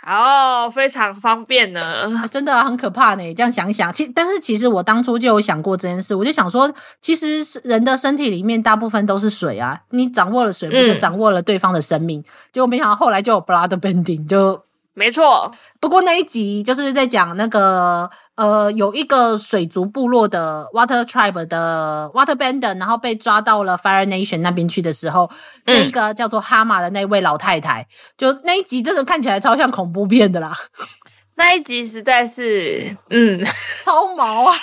[0.06, 1.80] 哦，非常方便呢，
[2.16, 3.34] 啊、真的很可怕呢。
[3.34, 12.20] 这样想想，其但是其实我当初就有想过这件事，我就想说，其实人的身体里面大部分都是水啊，你掌握了水，不就掌握了对方的生命？
[12.20, 14.62] 嗯、结果没想到后来就有 blood bending，就。
[14.94, 15.50] 没错，
[15.80, 25.30] 不过那一集就是在讲那个呃，有一个水族部落的 Water Tribe 的 Water Bender，然后被抓到了 Fire Nation 那边去的时候，
[25.64, 27.86] 嗯、那一个叫做哈马的那位老太太，
[28.18, 30.54] 就那一集真的看起来超像恐怖片的啦。
[31.36, 33.42] 那一集实在是，嗯，
[33.82, 34.54] 超毛啊，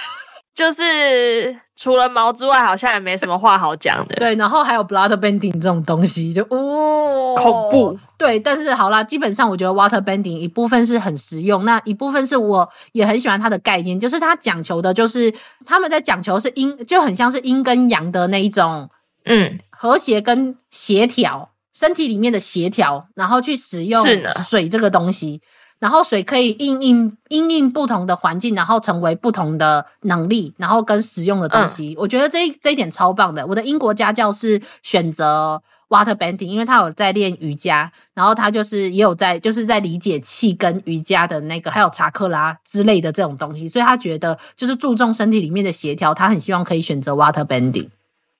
[0.53, 1.59] 就是。
[1.81, 4.15] 除了毛之外，好像也没什么话好讲的。
[4.15, 7.97] 对，然后还有 blood bending 这种东西，就哦，恐怖。
[8.17, 15.33] 对，但是好啦，基本上我觉得 water bending 一部分是很实用，那一部分是我也很喜欢它的概念，就是它讲求的就是
[15.65, 18.89] 他们在讲求是阴，就很像是阴跟阳的那一种，
[19.23, 24.05] 嗯，和谐跟协调，身体里面的协调，然后去使用
[24.45, 25.41] 水这个东西。
[25.79, 31.93] 然后水可以因应因应不同的环境，然后成为不同的能力，然后跟实用的东西。
[31.93, 33.47] 嗯、我觉得这这一点超棒的。
[33.47, 47.87] 我的英国家教是选择 water bending，因为他有在练瑜伽，然后他就是也有在就是在理解气跟瑜伽的那个，还有查克拉之类的这种东西，所以他觉得就是注重身体里面的协调，他很希望可以选择 water bending。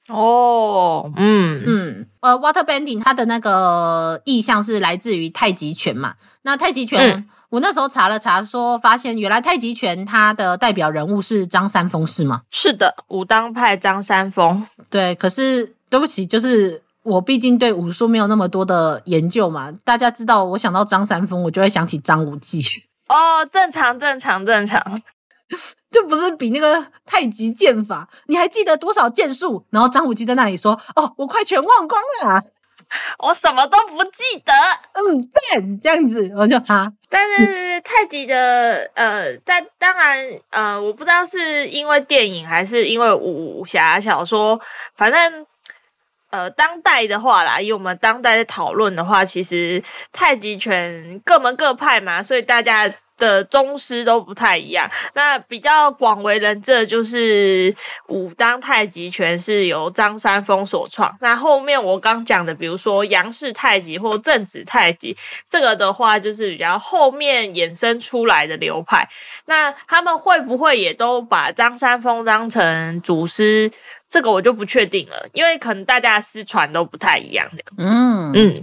[0.10, 6.16] 哦，嗯嗯，呃，water bending 它的那个意象是来自于太极拳嘛？
[6.42, 12.42] 那太极拳，嗯、我那时候查了查说，说发现原来太极拳它的代表人物是张三丰，是吗？
[12.52, 14.66] 是的，武当派张三丰。
[14.90, 19.72] 对，可是对不起，就是我毕竟对武术没有那么多的研究嘛。
[19.84, 22.62] 大家知道，我想到张三丰，我就会想起张无忌。
[23.08, 25.02] 哦，正常，正常，正常。
[25.92, 29.64] 就不是比那个太极剑法，你还记得多少剑术？
[29.72, 32.44] 然后张无忌在那里说：“哦，我快全忘光了，
[33.18, 34.54] 我什么都不记得。”
[34.94, 36.94] 嗯，赞这样子，我就哈。
[37.10, 44.62] 但是太极的呃，在当然呃，我不知道是因为电影还是因为武侠小说，
[44.94, 45.46] 反正
[46.30, 52.88] 呃，当代的话啦，以我们当代的讨论的话，其实太极拳各门各派嘛，所以大家。
[53.20, 57.76] 的宗师都不太一样，那比较广为人知的就是
[58.08, 61.16] 武当太极拳是由张三丰所创。
[61.22, 65.16] 那后面我刚讲的，比如说杨氏太极或正子太极，
[65.50, 69.08] 这个的话就是比较后面衍生出来的流派。
[69.46, 73.70] 那他们会不会也都把张三丰当成祖师？
[74.12, 77.64] 这个我就不确定了，因为可能大家失传都不太一样的。
[77.78, 78.62] 嗯嗯，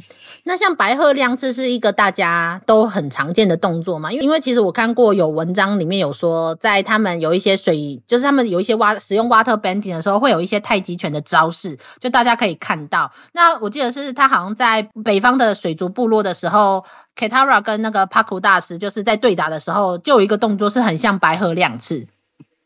[0.48, 4.12] 那像白鹤亮翅是一个大家都很常见的动作嘛？
[4.12, 13.10] 因为因为其实我看过有文章里面有说，在他们有一些水，就是他们有一些挖使用 water bending 的时候，会有一些太极拳的招式，就大家可以看到。
[13.32, 16.84] 那我记得是他好像在北方的水族部落的时候
[17.16, 22.06] ，Katara 跟那个 Paku 大师就是在对打的时候，就有一个动作是很像白鹤亮翅，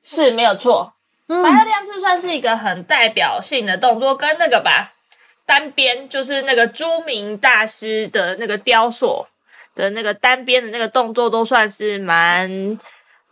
[0.02, 0.92] 是没有错。
[1.26, 4.92] 白鹤亮翅算是一个很代表性的动作，跟那个吧
[5.50, 9.26] 单边，就是那个朱明大师的那个雕塑
[9.74, 12.78] 的那个单边的那个动作，都算是蛮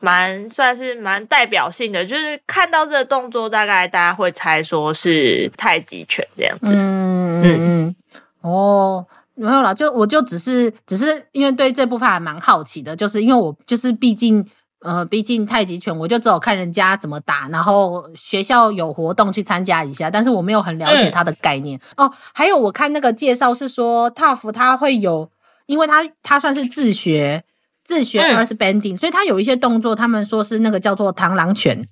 [0.00, 2.04] 蛮算是蛮代表性的。
[2.04, 6.72] 就是看到这个动作，大概大家会猜说是太极拳这样子。
[6.74, 7.96] 嗯嗯嗯，
[8.40, 14.44] 哦，没有啦，就我就只是只是因为对这部分还蛮好奇的，就是因为我就是毕竟。
[14.80, 21.76] 呃，毕竟太极拳，我就只有看人家怎么打，然后学校有活动去参加一下，但是我没有很了解它的概念。
[21.96, 22.14] 嗯、哦。
[22.32, 25.28] 还有我看那个介绍是说，Toph 他会有，
[25.66, 27.42] 因为它它算是自学
[27.84, 31.84] 自学 Earth Bending，、嗯、所以它有一些动作，他们说是那个叫做螳螂拳，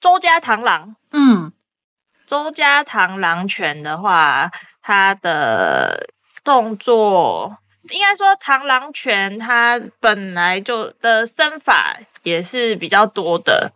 [0.00, 0.96] 周家螳螂。
[1.12, 1.52] 嗯，
[2.26, 4.50] 周家螳螂拳的话，
[4.82, 6.08] 它的
[6.42, 7.58] 动作
[7.90, 11.96] 应该说螳螂拳，它本来就的身法。
[12.24, 13.72] 也是比较多的，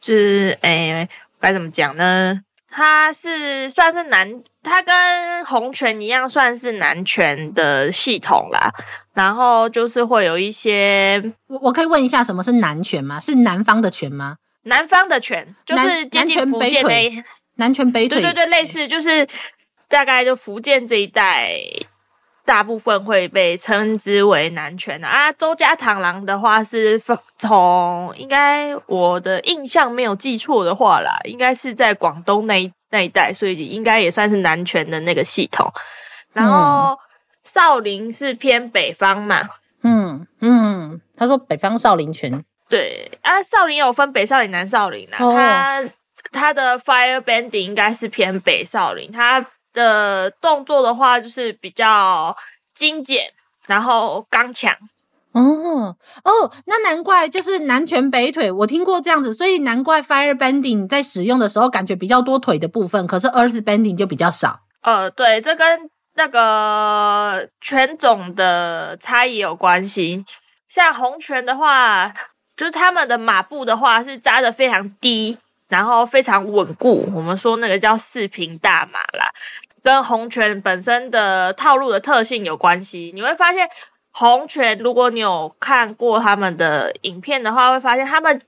[0.00, 1.06] 就是诶，
[1.38, 2.40] 该怎么讲呢？
[2.74, 8.72] 它是算是南，它跟洪拳一样，算是南拳的系统啦。
[9.12, 13.20] 然后就是会有一些，我我可以问一下，什么是南拳吗？
[13.20, 14.36] 是南方的拳吗？
[14.62, 17.24] 南方的拳就是接近福建的
[17.56, 19.28] 南拳北腿，对对对，类似就是
[19.88, 21.60] 大概就福建这一带。
[22.44, 27.00] 大部分会被称之为南拳啊，周家螳螂的话是
[27.38, 35.72] 从应该我的印象没有记错的话啦，应该是在广东那一那一带，所以应该也算是南拳的那个系统。
[36.32, 36.98] 然后
[37.44, 39.48] 少林是偏北方嘛，
[39.82, 45.84] 嗯嗯，他说北方少林拳，对啊，少林有分北少林、南少林啦，哦、他
[46.32, 49.46] 他的 Fire Bending 应该是偏北少林，他。
[49.72, 52.36] 的动作的话，就是比较
[52.74, 53.32] 精简，
[53.66, 54.76] 然后刚强。
[55.32, 64.60] 哦哦，那难怪就是南拳北腿，我听过这样子，所以难怪 Fire Bending 在使用的时候感觉比较多腿的部分，可是 Earth Bending 就比较少。
[64.82, 70.22] 呃，对，这跟那个拳种的差异有关系。
[70.68, 72.12] 像红拳的话，
[72.54, 75.38] 就是他们的马步的话是扎的非常低。
[75.68, 79.26] 然后非常稳固，我们说那个叫四平大马啦，
[79.82, 83.10] 跟红拳本身的套路的特性有关系。
[83.14, 83.68] 你会发现
[84.10, 88.40] 红拳，如果你有看过他们的影片的话，会发现他们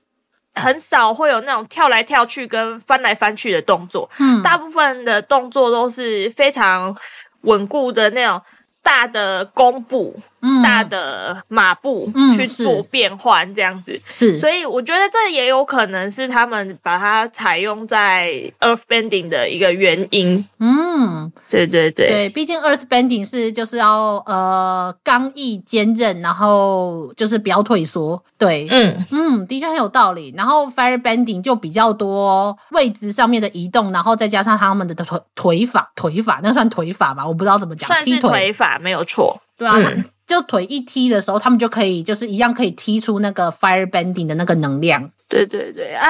[0.53, 6.95] 很少会有那种跳来跳去跟翻来翻去的动作，嗯，大部分的动作都是非常
[7.41, 8.41] 稳固的那种。
[8.85, 10.21] 大的弓步，嗯、
[10.63, 18.29] 大的马步、嗯、去做变换，这样子是，所以我觉得这也有可能是他们把它采用在
[18.59, 20.45] Earth Bending 的一个原因。
[20.59, 28.21] 嗯，对对对，对，毕竟 Earth Bending 是就是要呃刚毅坚韧，然后就是不要退缩。
[28.37, 30.33] 对，嗯嗯，的确很有道理。
[30.35, 37.25] 然后 Fire Bending 就比较多位置上面的移动，然后再加上他们的腿腿法，腿法那算腿法吧？
[37.25, 38.77] 我不知道怎么讲，算是腿法。
[38.77, 45.11] 没有错，对啊，嗯、就腿一踢的时候，他们就可以就是一样可以踢出那个 fire bending 的那个能量。
[45.27, 46.07] 对对对啊！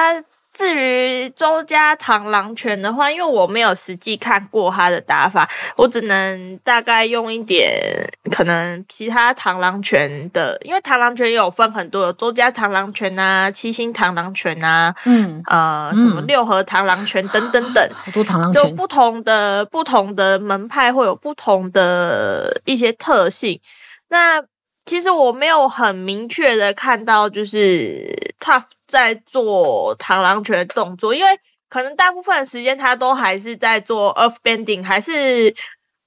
[0.52, 23.60] 至于周家螳螂拳的话，因为我没有实际看过他的打法，我只能大概用一点可能其他螳螂拳的，因为螳螂拳有分很多，有周家螳螂拳啊、七星螳螂拳啊，嗯呃，什么六合螳螂拳等等等，好多螳螂拳，就不同的不同的门派会有不同的一些特性。
[24.16, 24.42] 那
[24.86, 35.54] 其实我没有很明确的看到，就是 Tough 在做螳螂拳的动作，因为可能大部分的时间他都还是在做 Earth Bending，还是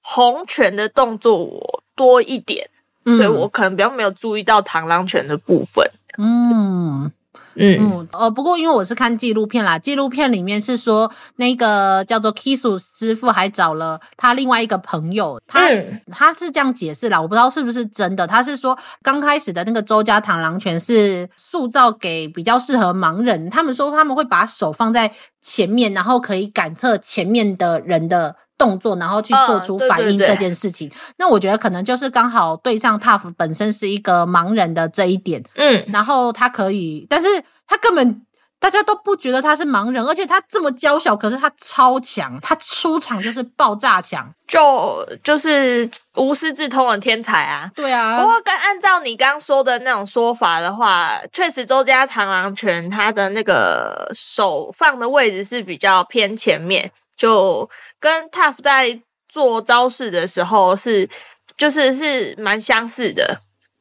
[0.02, 2.68] 红拳的动作多一点，
[3.06, 5.88] 嗯、所以我可能比较没有注意到螳螂拳的部分。
[6.18, 7.12] 嗯。
[7.56, 18.26] 嗯，呃，不过因为我是看纪录片啦，纪录片里面是说那个叫做 Kisu 师傅还找了他另外一个朋友，他、嗯、他是这样解释啦，我不知道是不是真的。
[18.26, 28.36] 他是说刚开始的那个周家螳螂拳是塑造给比较适合盲人，他们说他们会把手放在前面，然后可以感测前面的人的。
[28.60, 37.28] 动作，然后去做出反应这件事情，哦、对对对，那我觉得可能就是刚好对上 Toph 本身是一个盲人的这一点，嗯，然后他可以，但是
[37.66, 38.22] 他根本
[38.60, 47.72] 大家都不觉得他是盲人，而且他这么娇小，可是他超强，他出场就是爆炸强，就就是无师自通的天才啊！
[47.74, 61.10] 对啊，不过跟按照你刚刚说的那种说法的话，确实周家螳螂拳他的那个手放的位置是比较偏前面，就跟 Tough 在做招式的时候是
[61.56, 63.40] 就是是蛮相似的。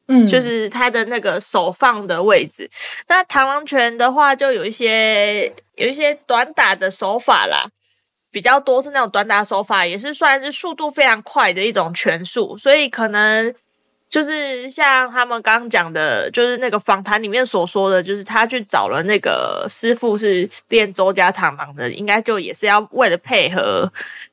[0.09, 2.69] 嗯，就是他的那个手放的位置。
[3.07, 5.45] 那螳螂拳的话，就有一些
[5.75, 7.65] 有一些短打的手法啦，
[8.29, 13.53] 比较多是那种短打手法，也是算是速度非常快的一种拳术，所以可能。
[14.09, 23.87] 就是像他们刚刚讲的，就是那个访谈里面所说的，就是他去找了那个师傅是练周家螳螂的，应该就也是要为了配合，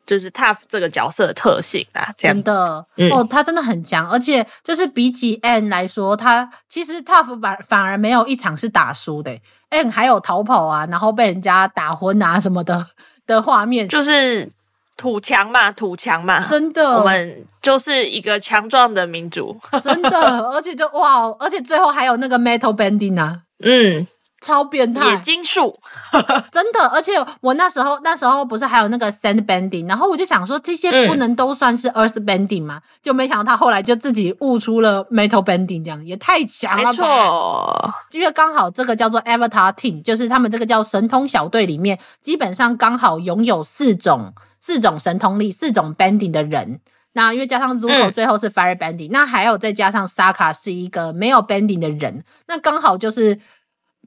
[0.07, 2.09] 就是 Tough 这个角色的特性啊。
[2.17, 12.87] 真的、嗯、哦，他真的很强，而且就是比起 N 来说，他其实 Tough 反反而没有一场是打输的，N 还有逃跑啊，然后被人家打昏啊什么的
[13.27, 14.51] 的画面，就是。
[14.97, 24.07] 土强嘛，土强嘛，真的，我们就是一个强壮的民族，真的， 而且就哇，而且最后还有那个 metal bending 啊，嗯，
[24.41, 25.79] 超变态，冶金属，
[26.51, 32.81] 真的，而且我那时候那时候不是还有那个 sand bending，然后我就想说这些不能都算是 earth bending 吗？
[32.83, 44.33] 嗯、就没想到他后来就自己悟出了 metal bending，这样也太强了吧，没错，因为刚好这个叫做 Avatar Team，就是他们这个叫神通小队里面，基本上刚好拥有四种。
[44.67, 46.81] 四种神通力，四种 bending 的人，
[47.13, 53.39] 那因为加上 Zuko 最后是 fire bending，、嗯、那还有再加上 Sokka 是一个没有 bending 的人，那刚好就是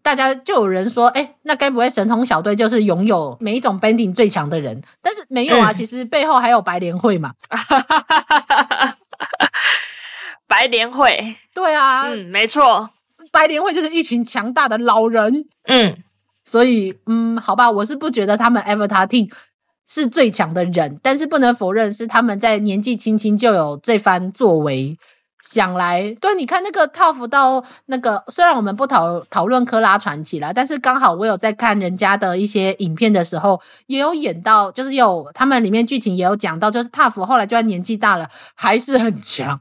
[0.02, 4.84] 大家就有人说，哎、欸，那该不会神通小队就是拥有每一种 bending 最强的人？
[5.02, 7.32] 但是没有啊，嗯、其实背后还有白莲会嘛。
[10.46, 12.90] 白莲会，对啊，嗯，没错，
[13.32, 16.04] 白莲会就是一群强大的老人，嗯，
[16.44, 19.32] 所以嗯，好吧，我是不觉得他们 Avatar Team。
[19.90, 24.96] 是最强的人，但是不能否认是他们在年纪轻轻就有这番作为。
[25.42, 39.60] 想来，对，你看那个 TUF 到那个，虽然我们不讨讨论科拉传奇啦，但是刚好我有在看人家的一些影片的时候，也有演到，就是有他们里面剧情也有讲到，就是 TUF 后来就算年纪大了，还是很强。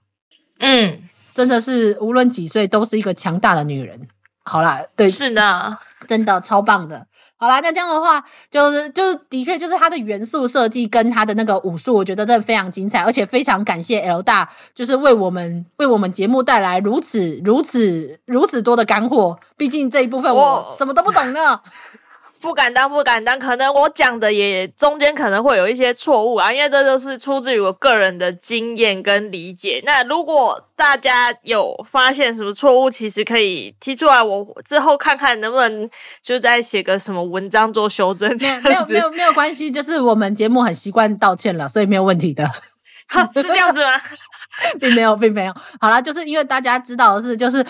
[0.58, 0.98] 嗯，
[1.32, 4.08] 真的是无论几岁都是一个强大的女人。
[4.44, 7.06] 好啦，对，是的，真的超棒的。
[7.38, 19.38] 好啦，那这样的话，就是就是的确就是它的元素设计跟它的那个武术，我觉得真的非常精彩，而且非常感谢 L 大，就是为我们为我们节目带来如此如此如此多的干货。
[19.56, 21.60] 毕竟这一部分我什么都不懂呢。
[22.40, 23.38] 不敢当，不敢当。
[23.38, 29.82] 可能我讲的也中间可能会有一些错误啊，因为这都是出自于我个人的经验跟理解。
[29.84, 35.90] 那如果大家有发现什么错误，其实可以提出来，我之后看看能不能
[36.22, 38.28] 就再写个什么文章做修正。
[38.36, 42.48] 没有，没有，没有，没有关系，就是我们节目很习惯道歉了，所以没有问题的。
[43.34, 43.92] 是这样子吗？
[44.78, 45.54] 并没有，并没有。
[45.80, 47.64] 好啦，就是因为大家知道的是，就是。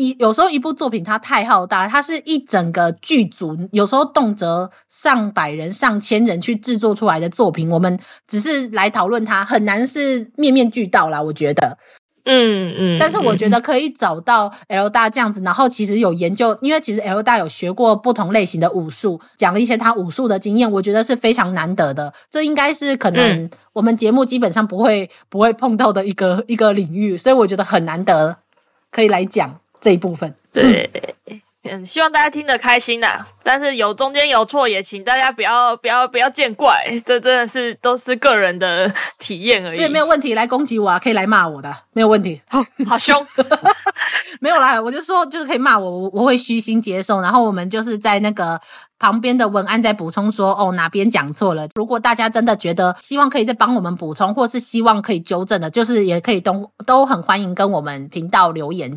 [0.00, 11.20] 一有时候一部作品它太浩大，它是一整个剧组，有时候动辄上百人、上千人去制作出来的作品，我们只是来讨论它，很难是面面俱到啦。
[11.20, 11.76] 我觉得，
[12.24, 12.98] 嗯嗯。
[12.98, 22.14] 但是我觉得可以找到 L 大这样子，然后其实有研究，因为其实 L 大有学过不同类型的武术，讲了一些他武术的经验，我觉得是非常难得的。
[22.30, 28.38] 这应该是可能我们节目基本上不会不会碰到的一个一个领域，所以我觉得很难得
[28.90, 29.60] 可以来讲。
[29.80, 30.90] 这一部分，对，
[31.64, 33.24] 嗯，希望大家听得开心啦。
[33.42, 39.78] 但是有中间有错，也请大家不要不要不要见怪，这真的是都是个人的体验而已。
[39.78, 42.40] 对，没有问题，来攻击我啊，可以来骂我的，没有问题。
[42.48, 43.26] 好，好凶，
[44.40, 47.20] 没有啦，我就说就是可以骂我，我我会虚心接受。
[47.20, 48.58] 然后我们就是在那个
[48.98, 51.68] 旁边的文案再补充说，哦，哪边讲错了。
[51.74, 58.96] 如果大家真的觉得希望可以再帮我们补充，或是希望可以纠正的，就是也可以都都很欢迎跟我们频道留言。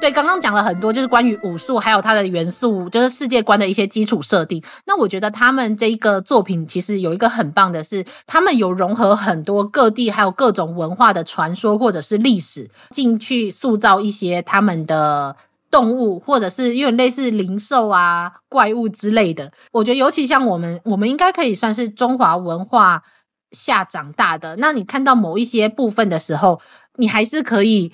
[0.00, 4.62] 对，刚刚讲了很多，就是关于武术还有它的元素，就是世界观的一些基础设定。
[4.86, 15.34] 那我觉得他们这一个作品其实有一个很棒的是，他们有融合很多各地还有各种文化的传说或者是历史进去，塑造一些他们的
[15.68, 19.50] 动物，或者是有点类似灵兽啊、怪物之类的。
[19.72, 23.02] 我觉得尤其像我们，我们应该可以算是中华文化
[23.50, 24.54] 下长大的。
[24.56, 26.60] 那你看到某一些部分的时候，
[26.98, 27.92] 你还是可以。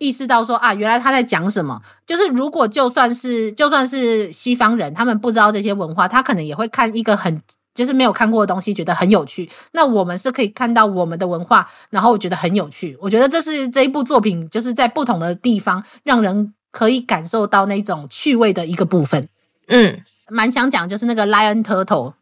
[0.00, 1.80] 意识到说啊，原来他在讲什么。
[2.04, 7.40] 就是如果就算是就算是西方人，他们不知道这些文化，他可能也会看一个很
[7.72, 9.48] 就是没有看过的东西，觉得很有趣。
[9.72, 12.98] 那我们是可以看到我们的文化，然后觉得很有趣。
[13.00, 19.28] 我觉得这是这一部作品，就是在不同的地方让人可以感受到那种趣味的一个部分。
[19.68, 22.14] 嗯，蛮想讲就是那个 Lion Turtle。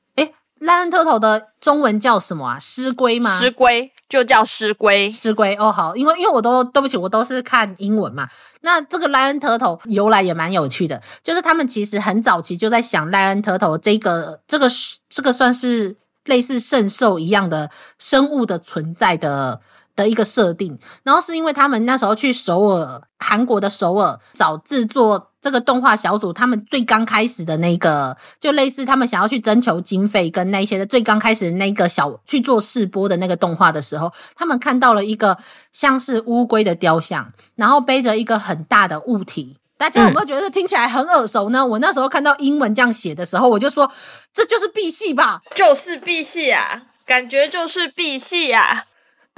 [0.61, 2.59] Lion Turtle 的中文叫什么啊？
[2.59, 3.39] 狮龟吗？
[3.39, 8.27] 狮龟就叫石龟，石龟哦，好，因为因为我都对不起，我都是看英文嘛。
[8.63, 14.67] 那这个 Lion Turtle 由来也蛮有趣的，就是他们其实很早期就在想 Lion Turtle 这个这个
[15.09, 19.61] 这个算是类似圣兽一样的生物的存在的
[20.03, 25.27] 的一个设定，然后是因为他们那时候去首尔，韩国的首尔找制作。
[25.41, 35.39] 这个动画小组他们最刚开始的那个，就类似他们想要去征求经费跟那些的最刚开始那个小去做试播的那个动画的时候，他们看到了一个
[35.73, 39.57] 像是乌龟的雕像，然后背着一个很大的物体。
[39.77, 41.65] 大家有没有觉得听起来很耳熟呢？
[41.65, 43.89] 我那时候看到英文这样写的时候，我就说
[44.33, 48.87] 这就是 B 系吧，就是 B 系啊，感觉就是 B 系啊。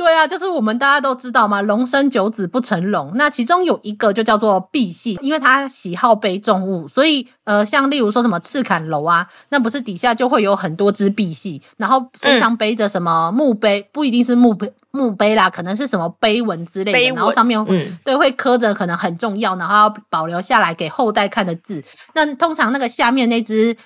[0.02, 3.12] 对啊，就是我们大家都知道嘛，龙生九子不成龙。
[3.16, 21.84] 那其中有一个就叫做赑屭，因为他喜好背重物，所以呃，像例如说什么赤坎楼啊，那不是底下就会有很多只赑屭，然后身上背着什么墓碑，嗯、不一定是墓碑墓碑啦，可能是什么碑文之类的，然后上面嗯，对，会刻着可能很重要，然后要保留下来给后代看的字。
[22.14, 23.76] 那通常那个下面那只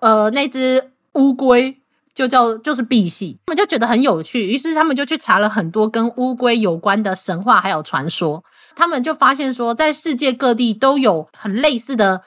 [0.00, 1.76] 呃那只乌龟。
[2.20, 8.44] 就叫就是 B 系，他们就觉得很有趣，于是他们就去查了很多跟乌龟有关的神话还有传说。
[8.76, 12.20] 他们就发现说，在世界各地都有很类似的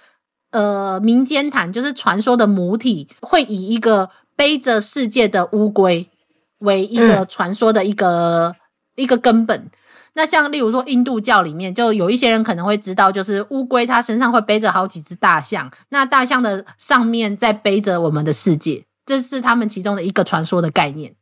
[0.50, 6.10] 呃民间谈，就是传说的母体会以一个背着世界的乌龟
[6.58, 8.56] 为一个传说的一个、嗯、
[8.96, 9.70] 一个根本。
[10.16, 18.86] 那像例如说印度教里面，就有一些人可能会知道，就是乌龟它身上会背着好几只大象，那大象的上面在背着我们的世界。
[19.06, 21.16] 这是他们其中的一个传说的概念，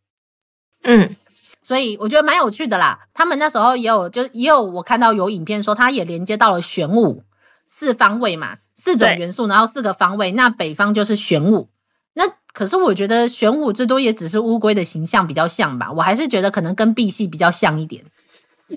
[0.84, 1.16] 嗯，
[1.64, 3.08] 所以我觉得蛮有趣的啦。
[3.14, 7.24] 他们那时候也有，就也有我看到有影片说，它也连接到了玄武
[7.66, 10.32] 四方位嘛，四种元素，然后四个方位。
[10.34, 11.70] 那北方就是玄武，
[12.14, 12.24] 那
[12.54, 18.04] 可是我觉得玄武最多也只是乌龟的形象比较像吧，我还是觉得可能跟赑屭比较像一点，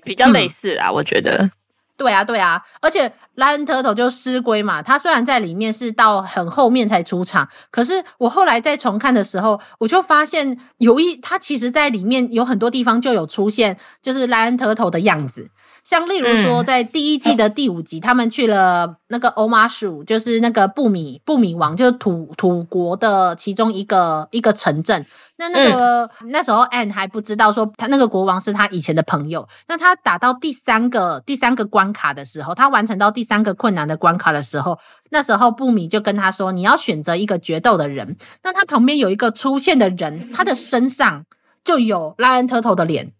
[0.02, 1.50] 比较类似啊，嗯、我觉得。
[1.96, 15.50] 对啊，对啊，而且 Lion Turtle 就狮龟嘛，他虽然在里面是到很后面才出场，可是我后来再重看的时候，我就发现有一他其实在里面有很多地方就有出现，就是 Lion Turtle 的样子。
[15.84, 25.04] 像例如说，在第一季的第五集，嗯、他们去了那个欧马蜀，就是那个布米布米王，就是土土国的其中一个一个城镇。
[25.36, 29.46] 那那个、嗯、那时候，Anne 还不知道说他那个国王是他以前的朋友。
[29.68, 34.78] 那他打到第三个第三个关卡的时候，他完成到第三个困难的关卡的时候，
[35.10, 41.26] 那时候布米就跟他说：“你要选择一个决斗的人。”那他旁边有一个出现的人，他的身上
[41.62, 43.12] 就有 Lion Turtle 的脸。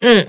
[0.00, 0.28] 嗯。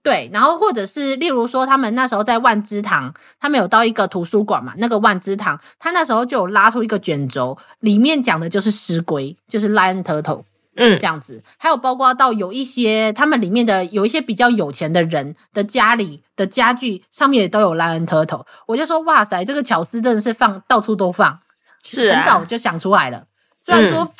[0.00, 4.72] 对，然后或者是例如说，他们那时候在万芝堂，他们有到一个图书馆嘛？
[4.78, 10.44] 那个万芝堂，他那时候就有拉出一个卷轴，里面讲的就是狮龟，就是 Lion Turtle，
[10.76, 11.42] 嗯，这样子。
[11.58, 21.40] 还有包括到有一些他们里面的有一些比较有钱的人的家里的家具上面也都有 Lion Turtle，我就说哇塞，这个巧思真的是放到处都放，
[21.82, 23.24] 是啊，很早就想出来了。
[23.60, 24.04] 虽然说。
[24.04, 24.12] 嗯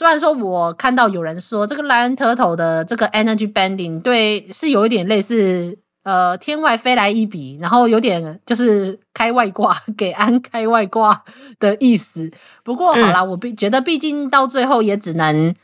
[0.00, 11.22] 虽然说，我看到有人说这个 Lion Turtle 的这个 Energy Bending 对是有一点类似呃天外飞来一笔，然后有点就是开外挂给安开外挂
[11.58, 12.30] 的意思。
[12.64, 15.54] 不过好啦，嗯、我毕觉得毕竟到最后也只能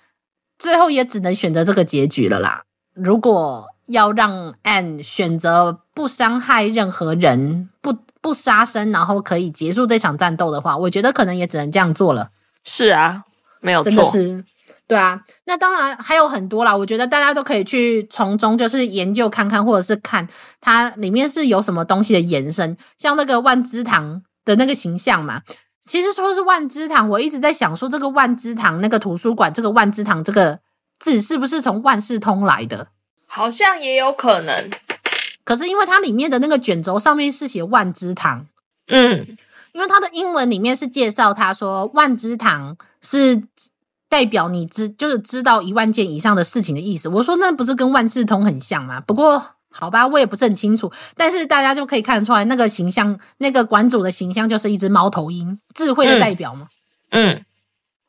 [0.59, 2.65] 最后也只能选择这个结局了啦。
[2.93, 12.29] 如果要让 Anne 选择不伤害任何人，不不杀生，然后可以结束这场战斗的话，我觉得可能也只能这样做了。
[12.63, 13.23] 是啊。
[13.67, 14.45] 没有错，真的是，
[14.87, 16.77] 对啊，那当然还有很多啦。
[16.77, 20.25] 我觉得大家都可以去从中就是研究看看，或者是看
[20.61, 25.43] 它里面是有什么东西的延伸，像那个万芝堂的那个形象嘛。
[25.85, 30.61] 其实说是万芝堂，我一直在想说这个万芝堂那个图书馆，这个万芝堂这个
[31.01, 32.87] 字是不是从万事通来的？
[33.27, 34.71] 好像也有可能。
[35.43, 38.47] 可是因为它里面的那个卷轴上面是写万芝堂，
[38.87, 39.37] 嗯。
[39.77, 43.43] 因为它的英文里面是介绍，他说万之堂是
[44.09, 47.11] 代表你知就是知道一万件以上的事情的意思。
[47.11, 48.99] 我说那不是跟万事通很像吗？
[49.01, 50.91] 不过好吧，我也不是很清楚。
[51.15, 56.69] 但是大家就可以看得出来，那个形象，那个馆主的形象就是一只猫头鹰，智慧的代表嘛。
[57.11, 57.45] 嗯，嗯，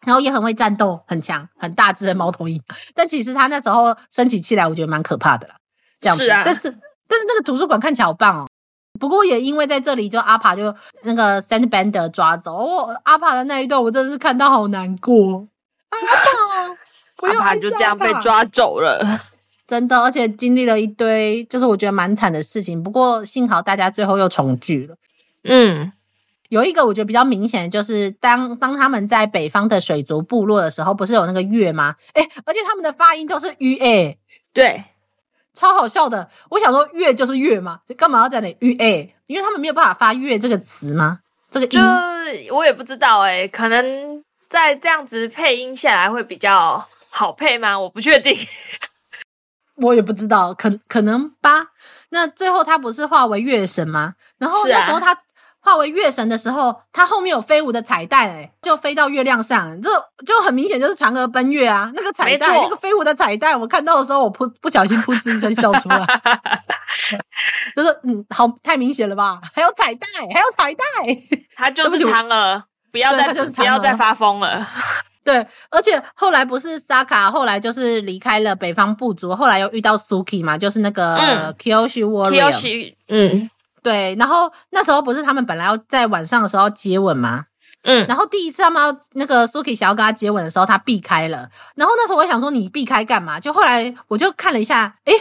[0.05, 2.63] 然后也很会战斗，很强，很大只的猫头鹰。
[2.95, 5.55] 但其实他那时候生起气来，我觉得蛮可怕的啦。
[5.99, 6.73] 这样子，是啊，但是。
[7.09, 8.49] 但是那个图书馆看起来好棒哦。
[8.99, 10.73] 不过也因为在这里，就阿帕就
[11.03, 15.47] 那个 Sandbender 抓走，哦，阿帕的那一段我真的是看到好难过。
[15.89, 19.21] 阿帕，阿帕就这样被抓走了，
[19.65, 22.83] 真的，而且经历了一堆，就是我觉得蛮惨的事情。
[22.83, 24.95] 不过幸好大家最后又重聚了。
[25.43, 25.91] 嗯，
[26.49, 31.95] 有一个我觉得比较明显的就是当当他们在北方的水族部落的时候，不是有那个月吗？
[32.13, 34.17] 哎，而且他们的发音都是鱼哎
[34.53, 34.83] 对。
[35.57, 38.75] 超好笑的，我想说月就是月嘛，干嘛要讲点月？
[38.79, 41.19] 哎，因为他们没有办法发月这个词吗？
[41.49, 47.79] 这个音就我也不知道哎、欸，可能在这样子配音下来会比较好配吗？
[47.79, 48.37] 我不确定，
[49.81, 51.67] 我也不知道，可可能吧。
[52.09, 54.13] 那最后他不是化为月神吗？
[54.37, 55.17] 然后那时候他。
[55.67, 59.89] 化为月神的时候，它后面有飞舞的彩带，哎，就飞到月亮上，这
[60.25, 61.91] 就很明显就是嫦娥奔月啊！
[61.93, 66.07] 那个彩带，那个飞舞的彩带，我看到的时候，我噗不小心噗嗤一声笑出来，
[67.75, 69.41] 就是嗯，好，太明显了吧？
[69.53, 70.83] 还有彩带，还有彩带，
[71.53, 74.65] 它就是嫦娥，不要再不要再发疯了。
[75.25, 83.49] 对，而且后来不是萨卡，后来就是离开了北方部族，后来又遇到 Suki 嘛，就是那个 Kyoshi Warrior，嗯。
[83.83, 87.45] 对，然后那时候不是他们本来要在晚上的时候接吻吗？
[87.83, 91.49] 嗯，然后第一次他们要那个 Suki 想要跟他接吻的时候，他避开了。
[91.75, 93.39] 然后那时候我想说，你避开干嘛？
[93.39, 95.13] 就后来我就看了一下，诶，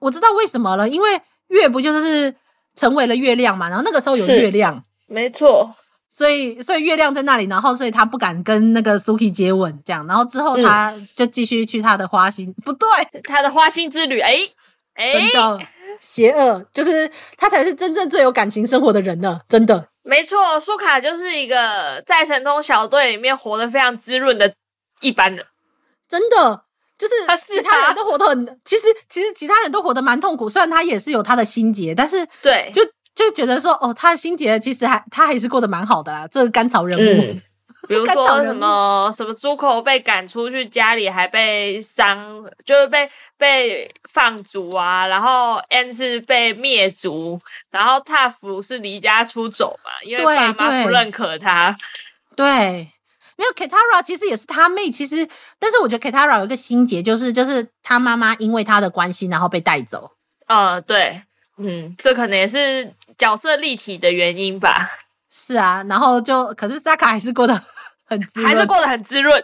[0.00, 1.18] 我知道为什么了，因为
[1.48, 2.34] 月不就是
[2.74, 3.68] 成为了月亮嘛？
[3.68, 5.70] 然后那个时候有月亮，没错，
[6.10, 10.06] 所以所以月亮在那里，然后所以他不敢跟那个 Suki 接吻，这样。
[10.06, 12.88] 然后之后他就继续去他的花心，嗯、不对，
[13.22, 14.52] 他的花心之旅，诶
[14.96, 15.58] 诶真的。
[16.00, 19.88] 邪恶就是他才是真正最有感情生活的人呢，真的。
[20.02, 24.54] 没错，苏卡就是一个在神通小队里面活得非常滋润的
[25.00, 25.44] 一般人，
[26.08, 26.64] 真的
[26.98, 32.82] 就是其他人都活得很，其实其实其他人都活得蛮痛苦，虽然他也是有他的心结，但是对，就
[33.14, 37.22] 就觉得说哦，他的心结其实还他还是过得蛮好的啦，这个甘草人物。
[37.22, 37.42] 嗯
[37.86, 45.06] 比如说什么什么猪口被赶出去，家里还被伤，就是被被放逐啊。
[45.06, 47.38] 然后 N 是被灭族，
[47.70, 51.76] 然后 Toph 是离家出走嘛，因为爸妈不认可他。
[52.34, 52.88] 对，对
[53.36, 55.28] 没有 Katara 其实也是他妹，其实
[55.58, 60.12] 但是我觉得 Katara 有一个心结，就是就是他妈妈因为他的关系，然后被带走。
[60.46, 61.22] 呃，对，
[61.58, 64.90] 嗯，这可能也是角色立体的原因吧。
[65.36, 67.60] 是啊，然后就可是萨卡还是过得
[68.04, 69.42] 很滋润，还是过得很滋润。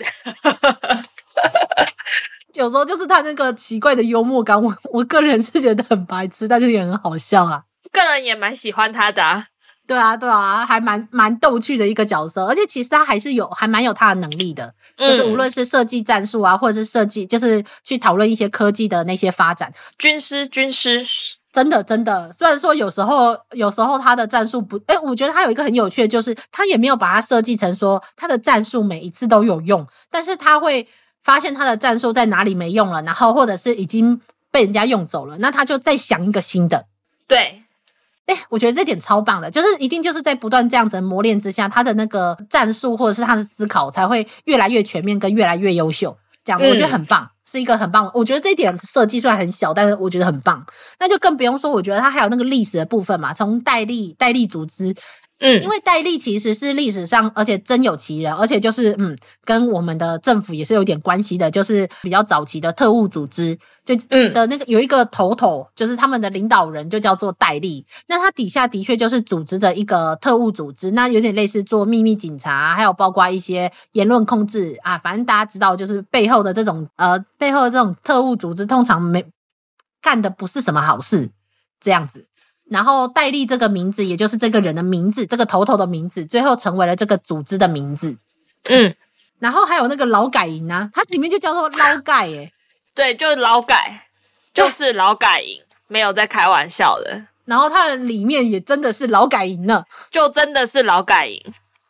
[2.54, 7.64] 有时候就是他那个奇怪的幽默感，我我个人是觉得很白痴，但是也很好笑啊。
[7.90, 9.46] 个人也蛮喜欢他的啊，
[9.84, 21.04] 对啊，对啊，还蛮蛮逗趣的一个角色，而且其实他还是有还蛮有他的能力的，嗯、就是无论是设计战术啊，或者是设计，就是去讨论一些科技的那些发展，军师，军师。
[21.52, 22.32] 真的，真的。
[22.32, 30.86] 虽然说有时候，有时候他的战术不，哎、欸、我觉得他有一个很有趣的，就是他也没有把它设计成说他的战术每一次都有用，但是他会
[31.22, 34.20] 发现他的战术在哪里没用了，然后或者是已经
[34.52, 36.86] 被人家用走了，那他就再想一个新的。
[37.26, 37.64] 对，
[38.26, 46.16] 哎、欸、我觉得这点超棒的，就是一定就是在不断这样子的磨练之下，他的那个战术或者是他的思考才会越来越全面，跟越来越优秀。
[46.58, 47.22] 我觉得很棒。
[47.24, 50.64] 嗯是一个很棒，我觉得这一点设计虽然很小，但是我觉得很棒。
[51.00, 54.94] 那就更不用说，我觉得它还有那个历史的部分嘛，从戴笠戴笠组织，
[55.40, 63.58] 嗯，因为戴笠其实是历史上，而且真有其人，而且就是嗯，跟我们的政府也是有点关系的，就是比较早期的特务组织。
[63.82, 67.84] 就嗯的那个有一个头头，就是他们的领导人就叫做戴笠。
[68.06, 74.98] 那他底下的确就是组织着一个特务组织，那有点类似做秘密警察，还有包括一些言论控制啊。
[74.98, 79.24] 反正大家知道，就是背后的这种呃背后的这种特务组织，通常没
[80.02, 81.30] 干的不是什么好事
[81.80, 82.26] 这样子。
[82.70, 88.16] 然后戴笠这个名字，也就是这个人的名字，这个头头的名字，最后成为了这个组织的名字。
[88.68, 88.94] 嗯，
[89.40, 92.52] 然后还有那个劳改营啊，它里面就叫做劳改诶。
[92.94, 94.06] 对，就是劳改，
[94.54, 97.24] 就是劳改营，没有在开玩笑的。
[97.44, 101.42] 然后它的里面也真的是劳改营呢，就真的是劳改营，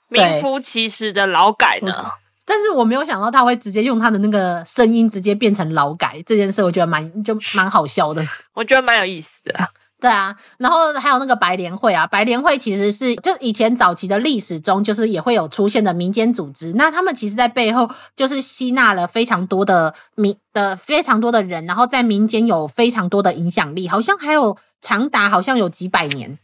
[0.09, 1.95] 名副其实的劳改呢。
[1.99, 2.11] 嗯。
[2.47, 9.69] 但是我没有想到他会直接用他的那个声音直接变成劳改这件事，我觉得蛮就蛮好笑的，我觉得蛮有意思的。
[10.01, 16.73] 对啊，然后还有那个白莲会啊，白莲会其实是就以前早期的历史中，就是也会有出现的民间组织。
[16.73, 26.39] 那他们其实，在背后就是吸纳了非常多的民的非常多的人，然后在民间有非常多的影响力，好像还有长达好像有几百年，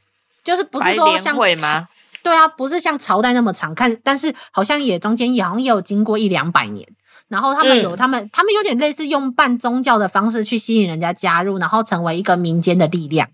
[0.44, 1.34] 就是不是说像？
[2.22, 6.86] 对啊，不是像朝代那么长，看，但是好像也中间也好像也有经过一两百年。
[7.28, 13.28] 然后他们有他们，嗯、他们有点类似用半宗教的方式去吸引人家加入，然后成为一个民间的力量。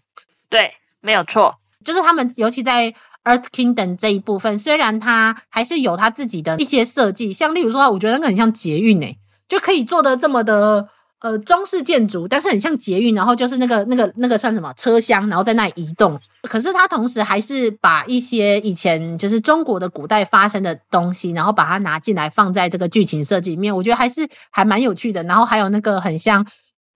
[0.53, 2.93] 对，没有错，就是他们尤其在
[3.25, 9.17] Earth Kingdom 这一部分，虽然它还是有它自己的一些设计，像例如说，我觉得那个很像捷运诶，
[9.49, 10.89] 就可以做得这么的。
[11.23, 16.21] 呃，中式建筑，但是很像捷运，然后就是那个、那个、那个算什么车厢，然后在那里移动。
[16.43, 25.23] 可是它同时还是把一些以前就是中国的古代发生的东西，然后把它拿进来放在这个剧情设计里面，我觉得还是还蛮有趣的。
[25.23, 26.45] 然后还有那个很像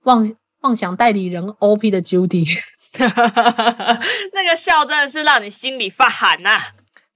[0.07, 0.29] 妄
[0.63, 2.45] 妄想代理人 OP 的 Judy，
[4.33, 6.67] 那个笑真的是让你心里发寒呐、啊，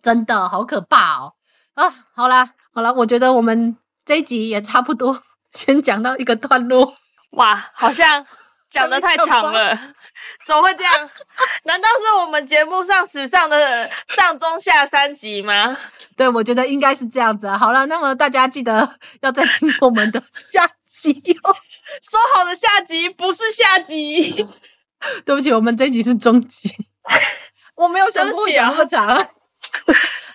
[0.03, 1.35] 真的好可怕哦！
[1.74, 5.22] 啊，好啦好啦，我觉得我们这一集也差不多。
[5.53, 6.95] 先讲到一个段落，
[7.33, 8.24] 哇，好像
[8.70, 9.76] 讲的太长了，
[10.47, 11.11] 怎么会这样？
[11.64, 15.76] 难道是我们节目上史上的上中下三集吗？
[16.16, 17.59] 对，我觉得应该是这样子啊。
[17.59, 21.11] 好了，那么大家记得要再听我们的下集
[21.43, 21.57] 哦。
[22.01, 24.47] 说好的下集不是下集，
[25.24, 26.74] 对不起，我们这一集是终极。
[27.76, 29.28] 我没有想过讲那么长。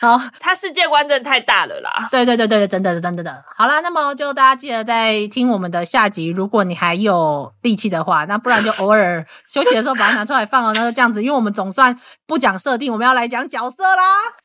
[0.02, 2.08] 好，他世界观真的太大了啦！
[2.12, 3.44] 对对对对，真的真的的。
[3.56, 6.28] 好啦，那么就大家记得在听我们的下集。
[6.28, 10.74] 如果你还有力气的话，那不然就偶尔 休息的时候把它拿出来放哦。
[10.76, 11.98] 那就这样子，因为我们总算
[12.28, 14.04] 不讲设定，我们要来讲角色啦。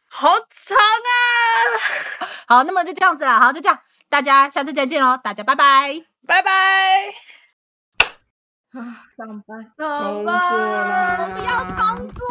[0.09, 1.17] 好长啊！
[2.47, 3.39] 好，那么就这样子啦。
[3.39, 5.19] 好，就这样，大家下次再见喽！
[5.23, 7.30] 大家拜拜，拜拜。
[8.73, 12.25] 啊，上班，上班，我不要工作。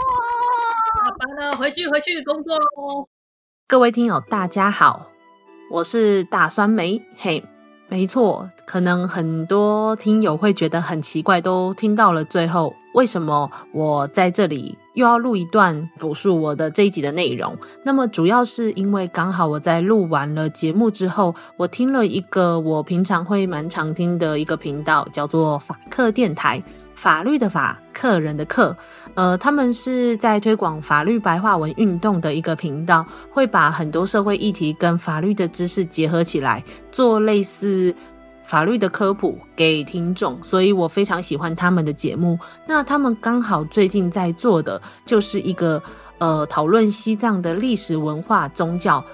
[0.95, 3.09] 下班了，回去回去工作喽。
[3.67, 5.07] 各位听友，大家好，
[5.69, 7.05] 我是大酸梅。
[7.17, 7.45] 嘿，
[7.89, 17.57] 没错，可能很多听友会觉得很奇怪，都听到了最后，为什么我在这里又要录一段补述我的这一集的内容？
[17.83, 26.61] 那么主要是因为刚好我在录完了节目之后，我听了一个我平常会蛮常听的一个频道，叫做法客电台。
[26.95, 28.75] 法律的法，客人的客，
[29.13, 37.95] 呃，他们是在推广法律白话文运动的一个频道，会把很多社会议题跟法律的知识结合起来，做类似
[38.49, 42.37] 法律的科普给听众，所以我非常喜欢他们的节目。
[42.67, 45.81] 那他们刚好最近在做的就是一个
[46.17, 49.05] 呃，讨论西藏的历史文化、宗教。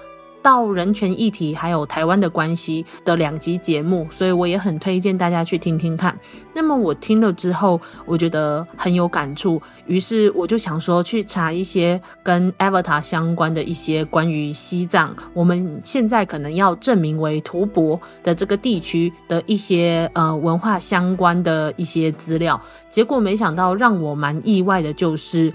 [0.46, 6.16] 到人权议题还有台湾的关系的两集节目，所以我也很推荐大家去听听看。
[6.54, 22.60] 那么我听了之后，我觉得很有感触，于是我就想说去查一些跟 Avatar 相关的一些关于西藏，我们现在可能要证明为图博的这个地区的一些呃文化相关的一些资料。
[22.88, 25.52] 结果没想到让我蛮意外的就是。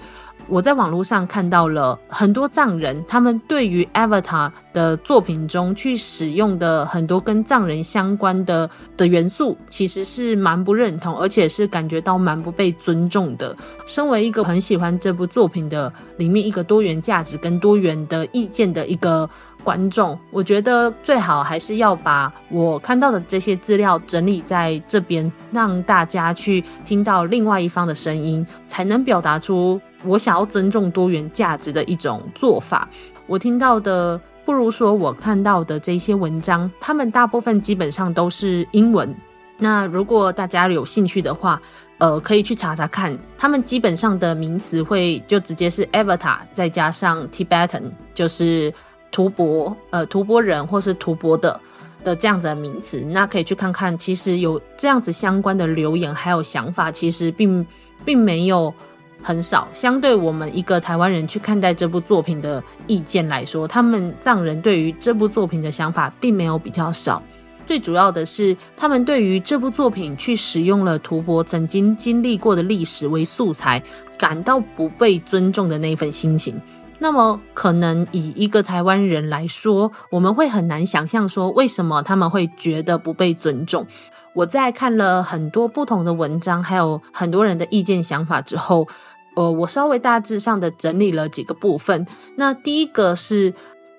[0.48, 13.56] 我在网络上看到了很多藏人，他们对于 Avatar 的作品中去使用的很多跟藏人相关的的元素，其实是蛮不认同，而且是感觉到蛮不被尊重的。
[13.86, 19.28] 身为一个很喜欢这部作品的里面一个多元价值跟多元的意见的一个
[19.64, 29.80] 观众，我觉得最好还是要把我看到的这些资料整理在这边，让大家去听到另外一方的声音，才能表达出。
[30.04, 32.88] 我想要尊重多元价值的一种做法。
[33.26, 39.14] 我听到的不如说我看到的这些文章，他们大部分基本上都是英文。
[39.58, 41.60] 那如果大家有兴趣的话，
[41.98, 43.16] 呃，可以去查查看。
[43.38, 48.74] 他们基本上的名词会就直接是 Avatar 再加上 Tibetan，就是
[49.12, 51.60] 图博，呃，图博人或是图博的
[52.02, 53.04] 的这样子的名词。
[53.04, 57.64] 那可以去看看，其实有这样子相关的留言还有想法，其实并
[58.04, 58.74] 并没有。
[59.22, 67.22] 很少，相对我们一个台湾人去看待这部作品的意见来说，他们藏人对于这部作品的想法并没有比较少。
[67.64, 73.80] 最主要的是，他们对于这部作品去使用了图博曾经经历过的历史为素材，
[74.18, 76.60] 感到不被尊重的那份心情。
[76.98, 83.86] 那么，可能以一个台湾人来说，我们会很难想象说，为什么他们会觉得不被尊重。
[84.34, 88.88] 我在看了很多不同的文章，还有很多人的意见想法之后，
[89.36, 92.06] 呃，我稍微大致上的整理了几个部分。
[92.36, 93.52] 那第一个是，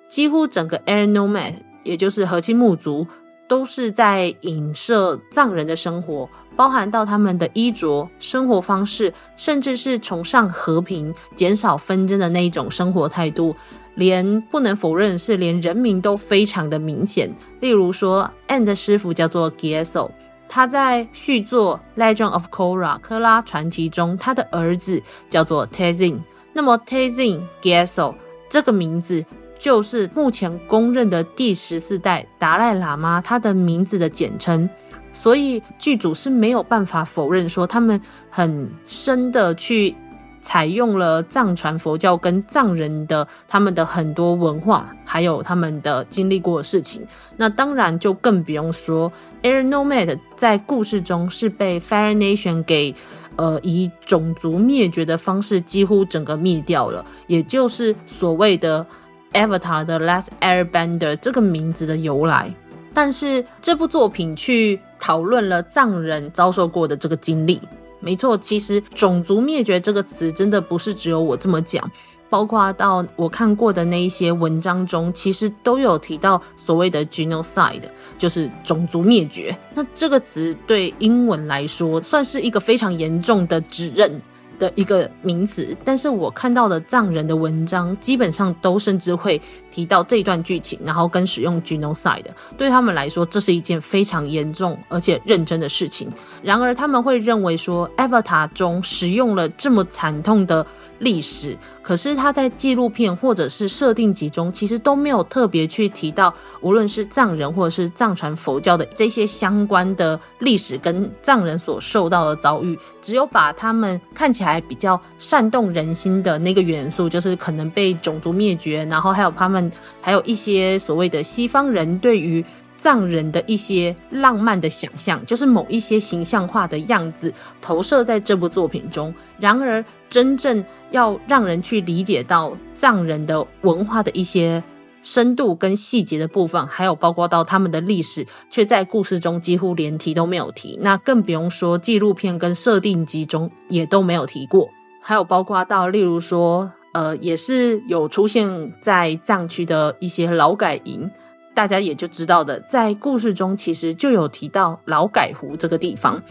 [0.08, 1.54] 几乎整个 Air Nomad，
[1.84, 3.06] 也就是和亲木族，
[3.48, 13.56] 都是在影射藏人的生活，包含到他们的衣着、生活方式，甚至是崇尚和平、减少纷争的那一种生活态度。
[13.96, 20.10] 连不能否认是连人名都非常的明显，例如说，And 师傅叫做 GESO。
[20.56, 26.20] 他在续作《Legend of Korra》科拉传奇中，他的儿子叫做 Tenzin。
[26.54, 28.14] 那么 Tenzin Gyatso
[28.48, 29.26] 这个名字
[29.58, 34.70] 就是目前公认的第十四代达赖喇嘛他的名字的简称。
[35.12, 38.00] 所以剧组是没有办法否认说他们
[38.30, 39.96] 很深的去
[40.40, 47.04] 采用了藏传佛教跟藏人的他们的很多文化，还有他们的经历过的事情。
[47.38, 49.12] 那当然就更不用说
[49.44, 52.96] Air Nomad 在故事中是被 Fire Nation 给
[53.36, 58.86] 呃以种族灭绝的方式几乎整个灭掉了，也就是所谓的
[59.34, 62.54] Avatar 的 Last Airbender 这个名字的由来。
[62.94, 67.60] 但是这部作品去讨论了藏人遭受过的这个经历。
[68.00, 71.90] 没错，其实种族灭绝这个词真的不是只有我这么讲，
[72.34, 77.84] 包括到我看过的那一些文章中，其实都有提到所谓的 genocide，
[78.18, 79.56] 就是种族灭绝。
[79.76, 84.20] 那这个词对英文来说算是一个非常严重的指认。
[84.60, 92.24] 的一个名词，但是我看到的藏人的文章基本上都甚至会提到这段剧情，然后跟使用 genocide，
[92.56, 96.08] 对他们来说这是一件非常严重而且认真的事情。
[96.44, 100.66] 然而他们会认为说 Avatar 中使用了这么惨痛的
[101.00, 114.64] 历史，可是他在纪录片或者是设定集中其实都没有特别去提到，无论是藏人或者是藏传佛教的这些相关的历史跟藏人所受到的遭遇，只有把他们看起来。
[114.66, 119.70] 比较煽动人心的那个元素，就是可能被种族灭绝，然后还有他们，
[120.00, 122.44] 还有一些所谓的西方人对于
[122.78, 127.32] 藏人的一些浪漫的想象，就是某一些形象化的样子
[127.62, 129.14] 投射在这部作品中。
[129.38, 129.84] 然而，
[130.14, 134.64] 真正要让人去理解到藏人的文化的一些。
[135.02, 140.80] 深度跟细节的部分，还有包括到他们的历史，却在故事中几乎连提都没有提。
[140.82, 144.70] 那更不用说纪录片跟设定集中也都没有提过。
[145.02, 151.12] 还有包括到，例如说，呃，也是有出现在藏区的一些劳改营，
[151.54, 156.24] 大家也就知道的，在故事中其实就有提到劳改湖这个地方，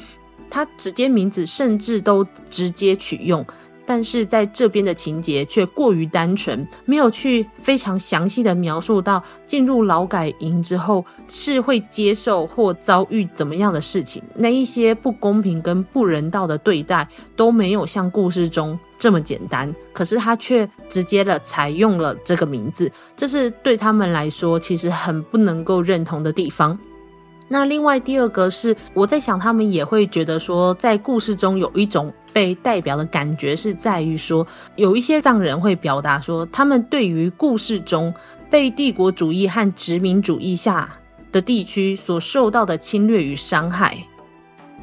[0.49, 3.45] 它直接名字甚至都直接取用。
[3.85, 19.75] 但是在这边的情节却过于单纯，没有去非常详细的描述到进入劳改营之后是会接受或遭遇怎么样的事情，那一些不公平跟不人道的对待都没有像故事中这么简单。
[19.93, 26.79] 可是他却直接的采用了这个名字，这是对他们来说其实很不能够认同的地方。
[27.49, 32.13] 那另外第二个是我在想，他们也会觉得说，在故事中有一种。
[32.33, 38.13] 被代表的感觉是在于说，有一些藏人会表达说，他们对于故事中
[38.51, 40.89] 被帝国主义和殖民主义下
[41.31, 43.97] 的地区所受到的侵略与伤害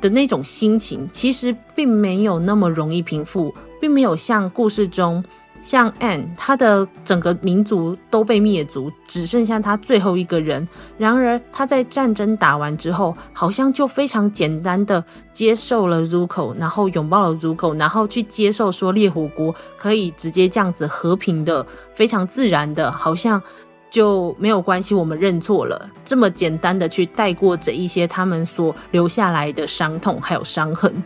[0.02, 5.24] 的那种心情，其实并没有那么容易平复，并没有像故事中。
[5.62, 10.68] 像 Anne，他的整个民族都被灭族，只剩下他最后一个人。
[10.98, 15.04] 然而，他在战争打完之后，好像就非常简单的
[15.34, 23.42] 接受了 Zuko，然后拥抱了 Zuko，然后去接受说烈火国可以直接这样子和平的、非常自然的，好像
[23.90, 31.04] 就没有关系，我们认错了，这么简单的去带过这一些他们所留下来的伤痛还有伤痕。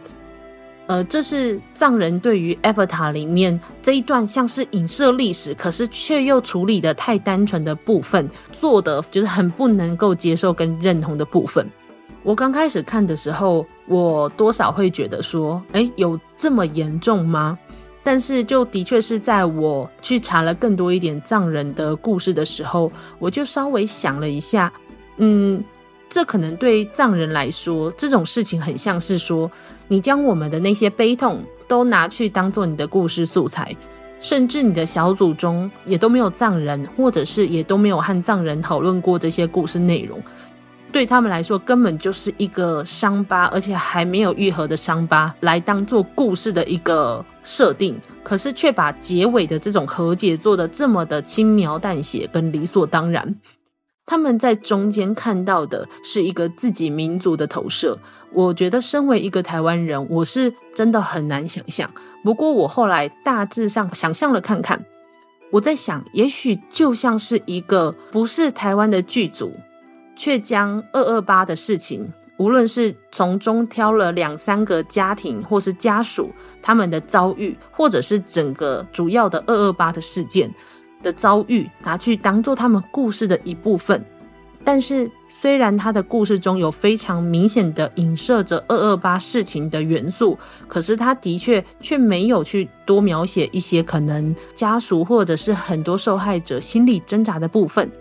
[0.87, 11.65] 呃，这是藏人对于 Avatar 里面这一段像是影射历史，可是却又处理得太单纯的部分，做的就是很不能够接受跟认同的部分。
[12.21, 17.57] 我刚开始看的时候，我多少会觉得说，诶，有这么严重吗？
[18.03, 24.71] 但是就的确是在我去查了更多一点藏人的故事的时候，我就稍微想了一下，
[25.17, 25.63] 嗯。
[26.13, 29.49] 这可能对藏人来说，这种事情很像是说，
[29.87, 33.75] 你将我们的那些悲痛都拿去当做你的故事素材，
[34.19, 40.21] 甚至你的小组中也都没有藏人，或者是也都没有和藏人讨论过这些故事内容。
[40.91, 53.35] 对他们来说，根本就是一个伤疤，而且还没有愈合的伤疤，来当做故事的一个设定，可是却把结尾的这种和解做得这么的轻描淡写跟理所当然。
[54.05, 57.97] 他们在中间看到的是一个自己民族的投射，
[58.33, 61.89] 我觉得身为一个台湾人，我是真的很难想象。
[62.23, 64.85] 不过我后来大致上想象了看看，
[65.51, 69.53] 我在想，也许就像是一个不是台湾的剧组，
[70.15, 76.29] 却将二二八的事情，无论是从中挑了两三个家庭或是家属
[76.61, 80.53] 他们的遭遇，或者是整个主要的二二八的事件。
[81.03, 84.03] 的遭遇拿去当做他们故事的一部分，
[84.63, 97.91] 但是虽然他的故事中有非常明显的影射着二二八事情的元素，可是他的确却没有去多描写一些可能家属或者是很多受害者心理挣扎的部分。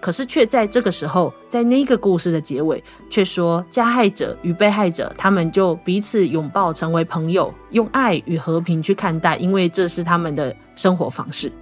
[0.00, 11.52] 可是却在这个时候，在那个故事的结尾，却说加害者与被害者他们就彼此拥抱，成为朋友，用爱与和平去看待，因为这是他们的生活方式。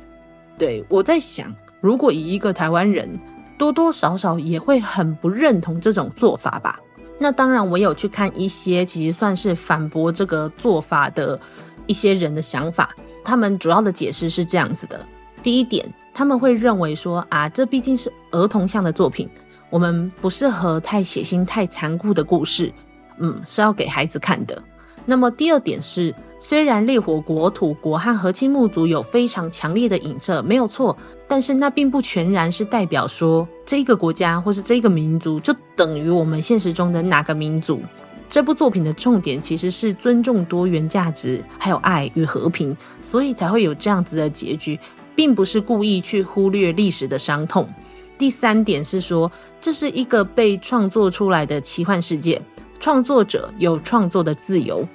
[0.60, 1.50] 对，我在想，
[1.80, 3.18] 如果以一个台湾人，
[3.56, 6.78] 多多少少也会很不认同这种做法吧。
[7.18, 11.40] 那当然，我有去看一些其实算是反驳这个做法的
[11.86, 12.94] 一些人的想法，
[13.24, 15.00] 他们主要的解释是这样子的：
[15.42, 15.90] 第一点。
[16.12, 19.26] 他们会认为说啊，这毕竟是儿童向的作品，
[19.70, 22.70] 我们不适合太血腥、太残酷的故事，
[23.16, 24.62] 嗯，是要给孩子看的。
[25.10, 30.96] 那么第二点是，虽然烈火国土国和和亲木族有非常强烈的影射，没有错，
[31.26, 37.80] 但是那并不全然是代表说这个国家或是这个民族就等于我们现实中的哪个民族。
[38.28, 44.78] 这部作品的重点其实是尊重多元价值，还有爱与和平，所以才会有这样子的结局。
[45.16, 47.68] 并不是故意去忽略历史的伤痛。
[48.16, 49.30] 第三点是说，
[49.60, 52.40] 这是一个被创作出来的奇幻世界，
[52.78, 54.86] 创作者有创作的自由，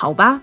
[0.00, 0.40] 好吧？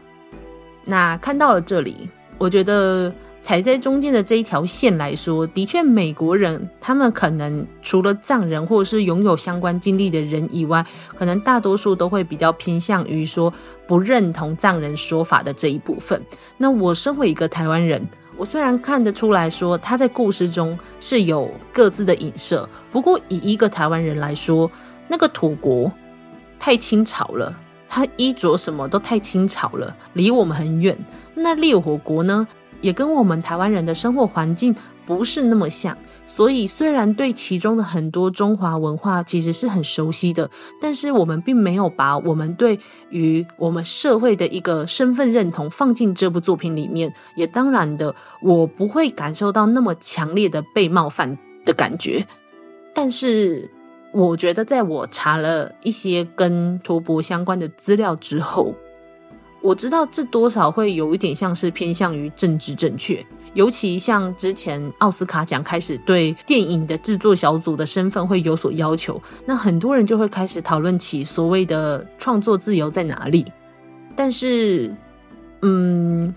[0.84, 3.10] 那看到了这里，我觉得
[3.42, 10.86] 踩在中间的这一条线来说，的确，美国人他们可能除了藏人或者是拥有相关经历的人以外，
[11.16, 13.52] 可能大多数都会比较偏向于说
[13.88, 16.22] 不认同藏人说法的这一部分。
[16.58, 18.06] 那我身为一个台湾人。
[18.38, 24.70] 我虽然看得出来说他在故事中是有各自的影射，不过以一个台湾人来说，
[25.08, 25.90] 那个土国
[26.60, 30.98] 太清朝了，他衣着什么都太清朝了，离我们很远。
[31.34, 32.48] 那烈火国呢，
[32.82, 34.76] 也跟我们台湾人的生活环境
[35.06, 40.50] 不是那么像，所以虽然对其中的很多中华文化其实是很熟悉的，
[40.82, 42.80] 但是我们并没有把我们对
[43.10, 52.26] 于我们社会的一个身份认同放进这部作品里面，也当然的，我不会感受到那么强烈的被冒犯的感觉。
[52.94, 53.70] 但是
[54.16, 58.74] 我觉得，在我查了一些跟图博相关的资料之后，
[59.62, 63.24] 我知道这多少会有一点像是偏向于政治正确。
[63.56, 73.46] 尤其像之前奥斯卡奖开始对电影的制作小组的身份会有所要求，那很多人就会开始讨论起所谓的创作自由在哪里。
[74.16, 74.94] 但是，
[75.62, 76.34] 嗯，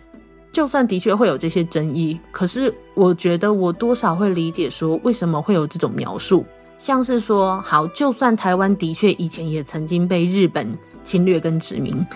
[0.50, 6.44] 就算的确会有这些争议，可是我觉得我多少会理解说为什么会有这种描述，
[6.78, 12.06] 像是说，好，就算台湾的确以前也曾经被日本侵略跟殖民。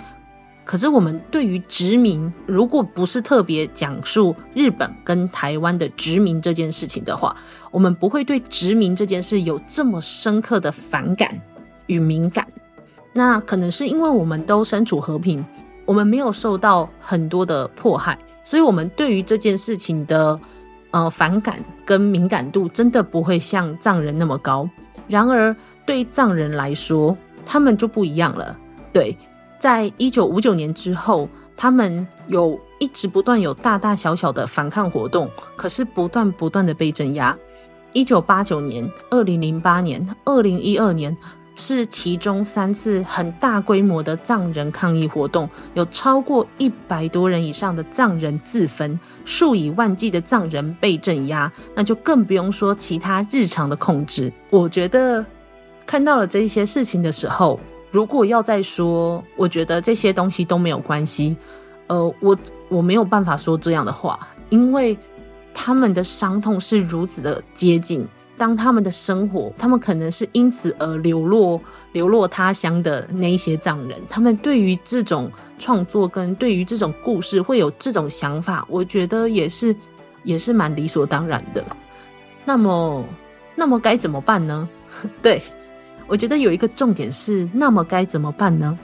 [0.65, 7.37] 可是，我们对于殖民，如果不是特别讲述日本跟台湾的殖民这件事情的话，
[7.73, 11.39] 我们不会对殖民这件事有这么深刻的反感
[11.89, 12.47] 与敏感。
[13.13, 15.45] 那可能是因为我们都身处和平，
[15.85, 20.39] 我们没有受到很多的迫害，所以我们对于这件事情的
[20.93, 24.69] 呃反感跟敏感度真的不会像藏人那么高。
[25.09, 28.57] 然而，对藏人来说，他们就不一样了。
[28.93, 29.17] 对。
[29.59, 37.39] 在一九五九年之后，他们有一直不断有大大小小的反抗活动，可是不断不断的被镇压。
[37.93, 41.17] 一九八九年、二零零八年、二零一二年
[41.55, 54.33] 是其中三次很大规模的藏人抗议活动，有超过一百多人以上的藏人自焚，数以万计的藏人被镇压，那就更不用说其他日常的控制。
[54.51, 55.25] 我觉得
[55.87, 57.59] 看到了这些事情的时候。
[57.91, 61.37] 如果要再说，我觉得这些东西都没有关系。
[61.89, 62.35] 呃，我
[62.71, 64.97] 我没有办法说这样的话，因为
[65.53, 68.09] 他们的伤痛是如此的接近。
[68.43, 71.61] 当他们的生活，他们可能是因此而流落
[71.93, 75.31] 流落他乡的那一些藏人，他们对于这种
[75.61, 79.77] 创作跟对于这种故事会有这种想法，我觉得也是
[80.25, 81.65] 也是蛮理所当然的。
[82.45, 83.05] 那么，
[83.55, 84.69] 那么该怎么办呢？
[85.23, 85.41] 对。
[86.09, 88.77] 我觉得有一个重点是，那么该怎么办呢？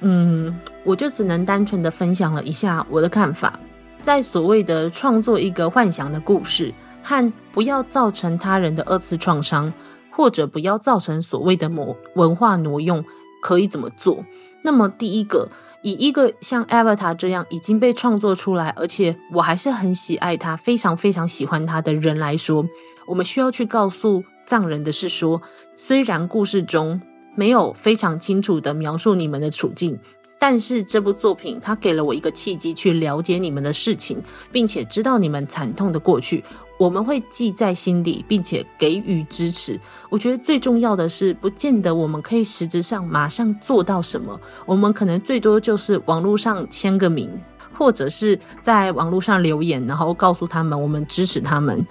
[0.00, 0.54] 嗯，
[0.84, 3.58] 我就只能单纯的分享了一下我的看法。
[4.02, 6.70] 在所谓的创作一个幻想的故事，
[7.04, 9.72] 和不要造成他人的二次创伤，
[10.10, 13.04] 或者不要造成所谓的某文化挪用，
[13.42, 14.24] 可以怎么做？
[14.62, 15.48] 那么第一个，
[15.82, 22.66] 以一个像 Avatar 这样已经被创作出来，而且我还是很喜爱他，非常非常喜欢他的人来说，
[23.06, 24.24] 我们需要去告诉。
[24.46, 25.40] 藏人的是说，
[25.74, 27.00] 虽然故事中
[27.34, 29.98] 没有非常清楚地描述你们的处境，
[30.38, 34.22] 但是这部作品它给了我一个契机去了解你们的事情，
[34.52, 36.44] 并且知道你们惨痛的过去，
[36.78, 39.80] 我们会记在心里，并且给予支持。
[40.10, 47.30] 我觉得最重要的是，不见得我们可以实质上马上做到什么，我们可能最多就是网络上签个名，
[47.72, 51.84] 或者是在网络上留言，然后告诉他们我们支持他们。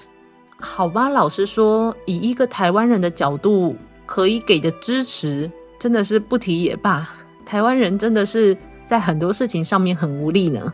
[0.59, 3.75] 好吧，老实说，以一个台湾人的角度，
[4.05, 7.09] 可以给的支持真的是不提也罢。
[7.45, 10.73] 台湾人真的是在很多事情上面很无力呢。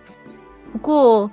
[0.72, 1.30] 不过，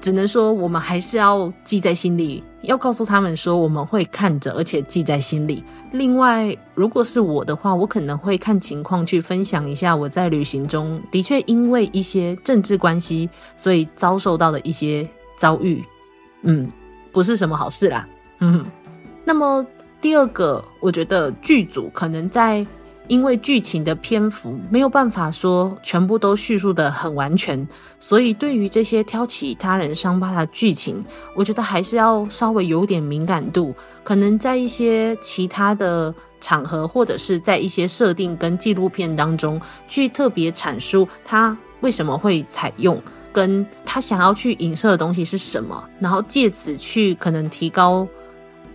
[0.00, 5.64] 只能说我们还是要记在心里，要告诉他们说我们会看着，而且记在心里。
[5.92, 15.82] 另外，如果是我的话，我可能会看情况去分享一下我在旅行中的确因为一些政治关系，所以遭受到的一些遭遇。
[16.42, 16.68] 嗯，
[17.10, 18.06] 不是什么好事啦。
[18.40, 18.64] 嗯，
[19.24, 19.66] 那么
[20.00, 22.66] 第二个，我觉得剧组可能在。
[23.08, 27.66] 因为剧情的篇幅没有办法说全部都叙述得很完全，
[27.98, 31.02] 所以对于这些挑起他人伤疤的剧情，
[31.34, 33.74] 我觉得还是要稍微有点敏感度。
[34.04, 43.00] 可能在一些其他的场合，或者是在一些设定跟纪录片当中，去特别阐述他为什么会采用，
[43.32, 48.06] 跟他想要去影射的东西是什么，然后借此去可能提高，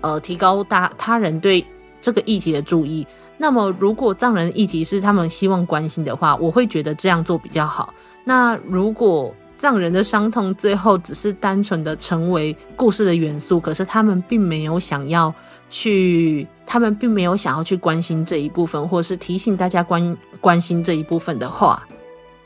[0.02, 1.64] 呃，提高大他人对
[2.02, 3.06] 这个议题的注意。
[3.38, 7.94] 那么，如果藏人议题是他们希望关心的话，我会觉得这样做比较好。
[8.24, 15.34] 那如果藏人的伤痛最后只是单纯的成为故事的元素，可是他们并没有想要
[15.70, 21.86] 去，他们并没有想要去关心这一部分，或是提醒大家关关心这一部分的话，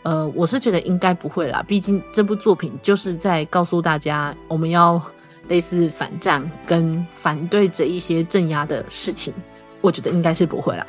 [0.03, 1.63] 呃，我是觉得应该不会啦。
[1.67, 5.01] 毕竟这部作品就是在告诉大家，我们要
[5.47, 9.33] 类似反战跟反对这一些镇压的事情。
[9.81, 10.85] 我觉得应该是不会了。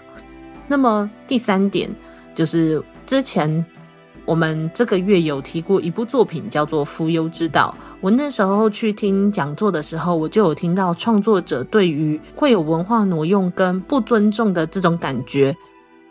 [0.66, 1.89] 那么第三点
[2.34, 3.64] 就是，之前
[4.24, 7.74] 我们这个月有提过一部作品，叫做《浮游之道》。
[8.01, 15.57] 我那时候去听讲座的时候，我就有听到创作者对于会有文化挪用跟不尊重的这种感觉，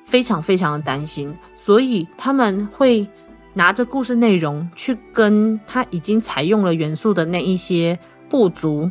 [0.03, 3.07] 非常非常的担心，所以他们会
[3.53, 7.97] 拿着故事内容去跟他已经采用了元素的那一些
[8.27, 8.89] 不足。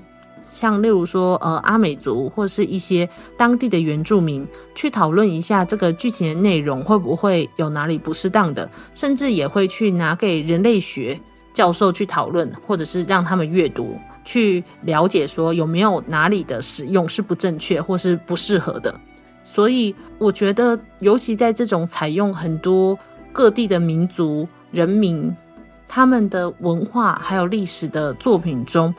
[0.48, 11.18] 像例如说，呃，阿美族或是一些当地的原住民，去讨论一下这个剧情的内容会不会有哪里不适当的，甚至也会去拿给人类学
[11.52, 18.98] 教授去讨论，或者是让他们阅读，去了解说有没有哪里的使用是不正确或是不适合的。
[19.44, 22.98] 所以我觉得，尤其在这种采用很多
[23.32, 25.34] 各地的民族人民
[25.86, 28.94] 他们的文化还有历史的作品中。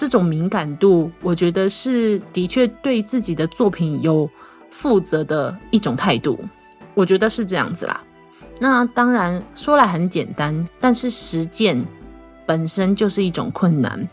[0.00, 4.26] 这种敏感度，我觉得是的确对自己的作品有
[4.70, 6.40] 负责的一种态度，
[6.94, 8.02] 我觉得是这样子啦。
[8.58, 11.84] 那当然说来很简单，但是实践
[12.46, 14.08] 本身就是一种困难。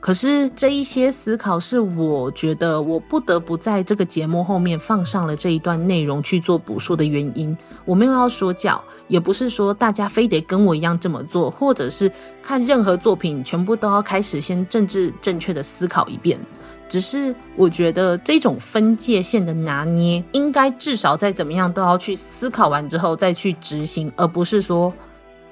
[0.00, 7.54] 可是这一些思考是我觉得我不得不在这个节目后面放上了这一段内容去做补述的原因。
[7.84, 12.10] 我没有要说教，也不是说大家非得跟我一样这么做，或者是
[12.42, 16.40] 看任何作品全部都要开始先政治正确的思考一遍。
[16.88, 24.92] 只是我觉得这种分界线的拿捏，应该至少再怎么样都要去思考完之后再去执行，而不是说，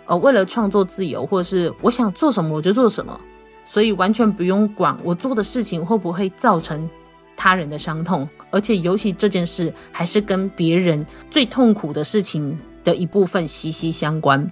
[0.07, 3.21] 呃，为了创作自由，或者是我想做什么我就做什么。
[3.69, 6.89] 所以完全不用管我做的事情会不会造成
[7.37, 14.51] 他人的伤痛，而且尤其这件事还是跟别人最痛苦的事情的一部分息息相关。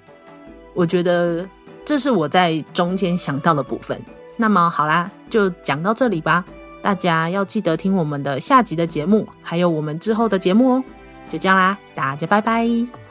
[0.74, 1.48] 我觉得
[1.82, 3.98] 这是我在中间想到的部分。
[4.36, 6.44] 那么好啦，就讲到这里吧。
[6.82, 10.84] 大家要记得听我们的下集的节目，还有我们之后的节目哦。
[11.26, 13.05] 就这样啦，大家拜拜。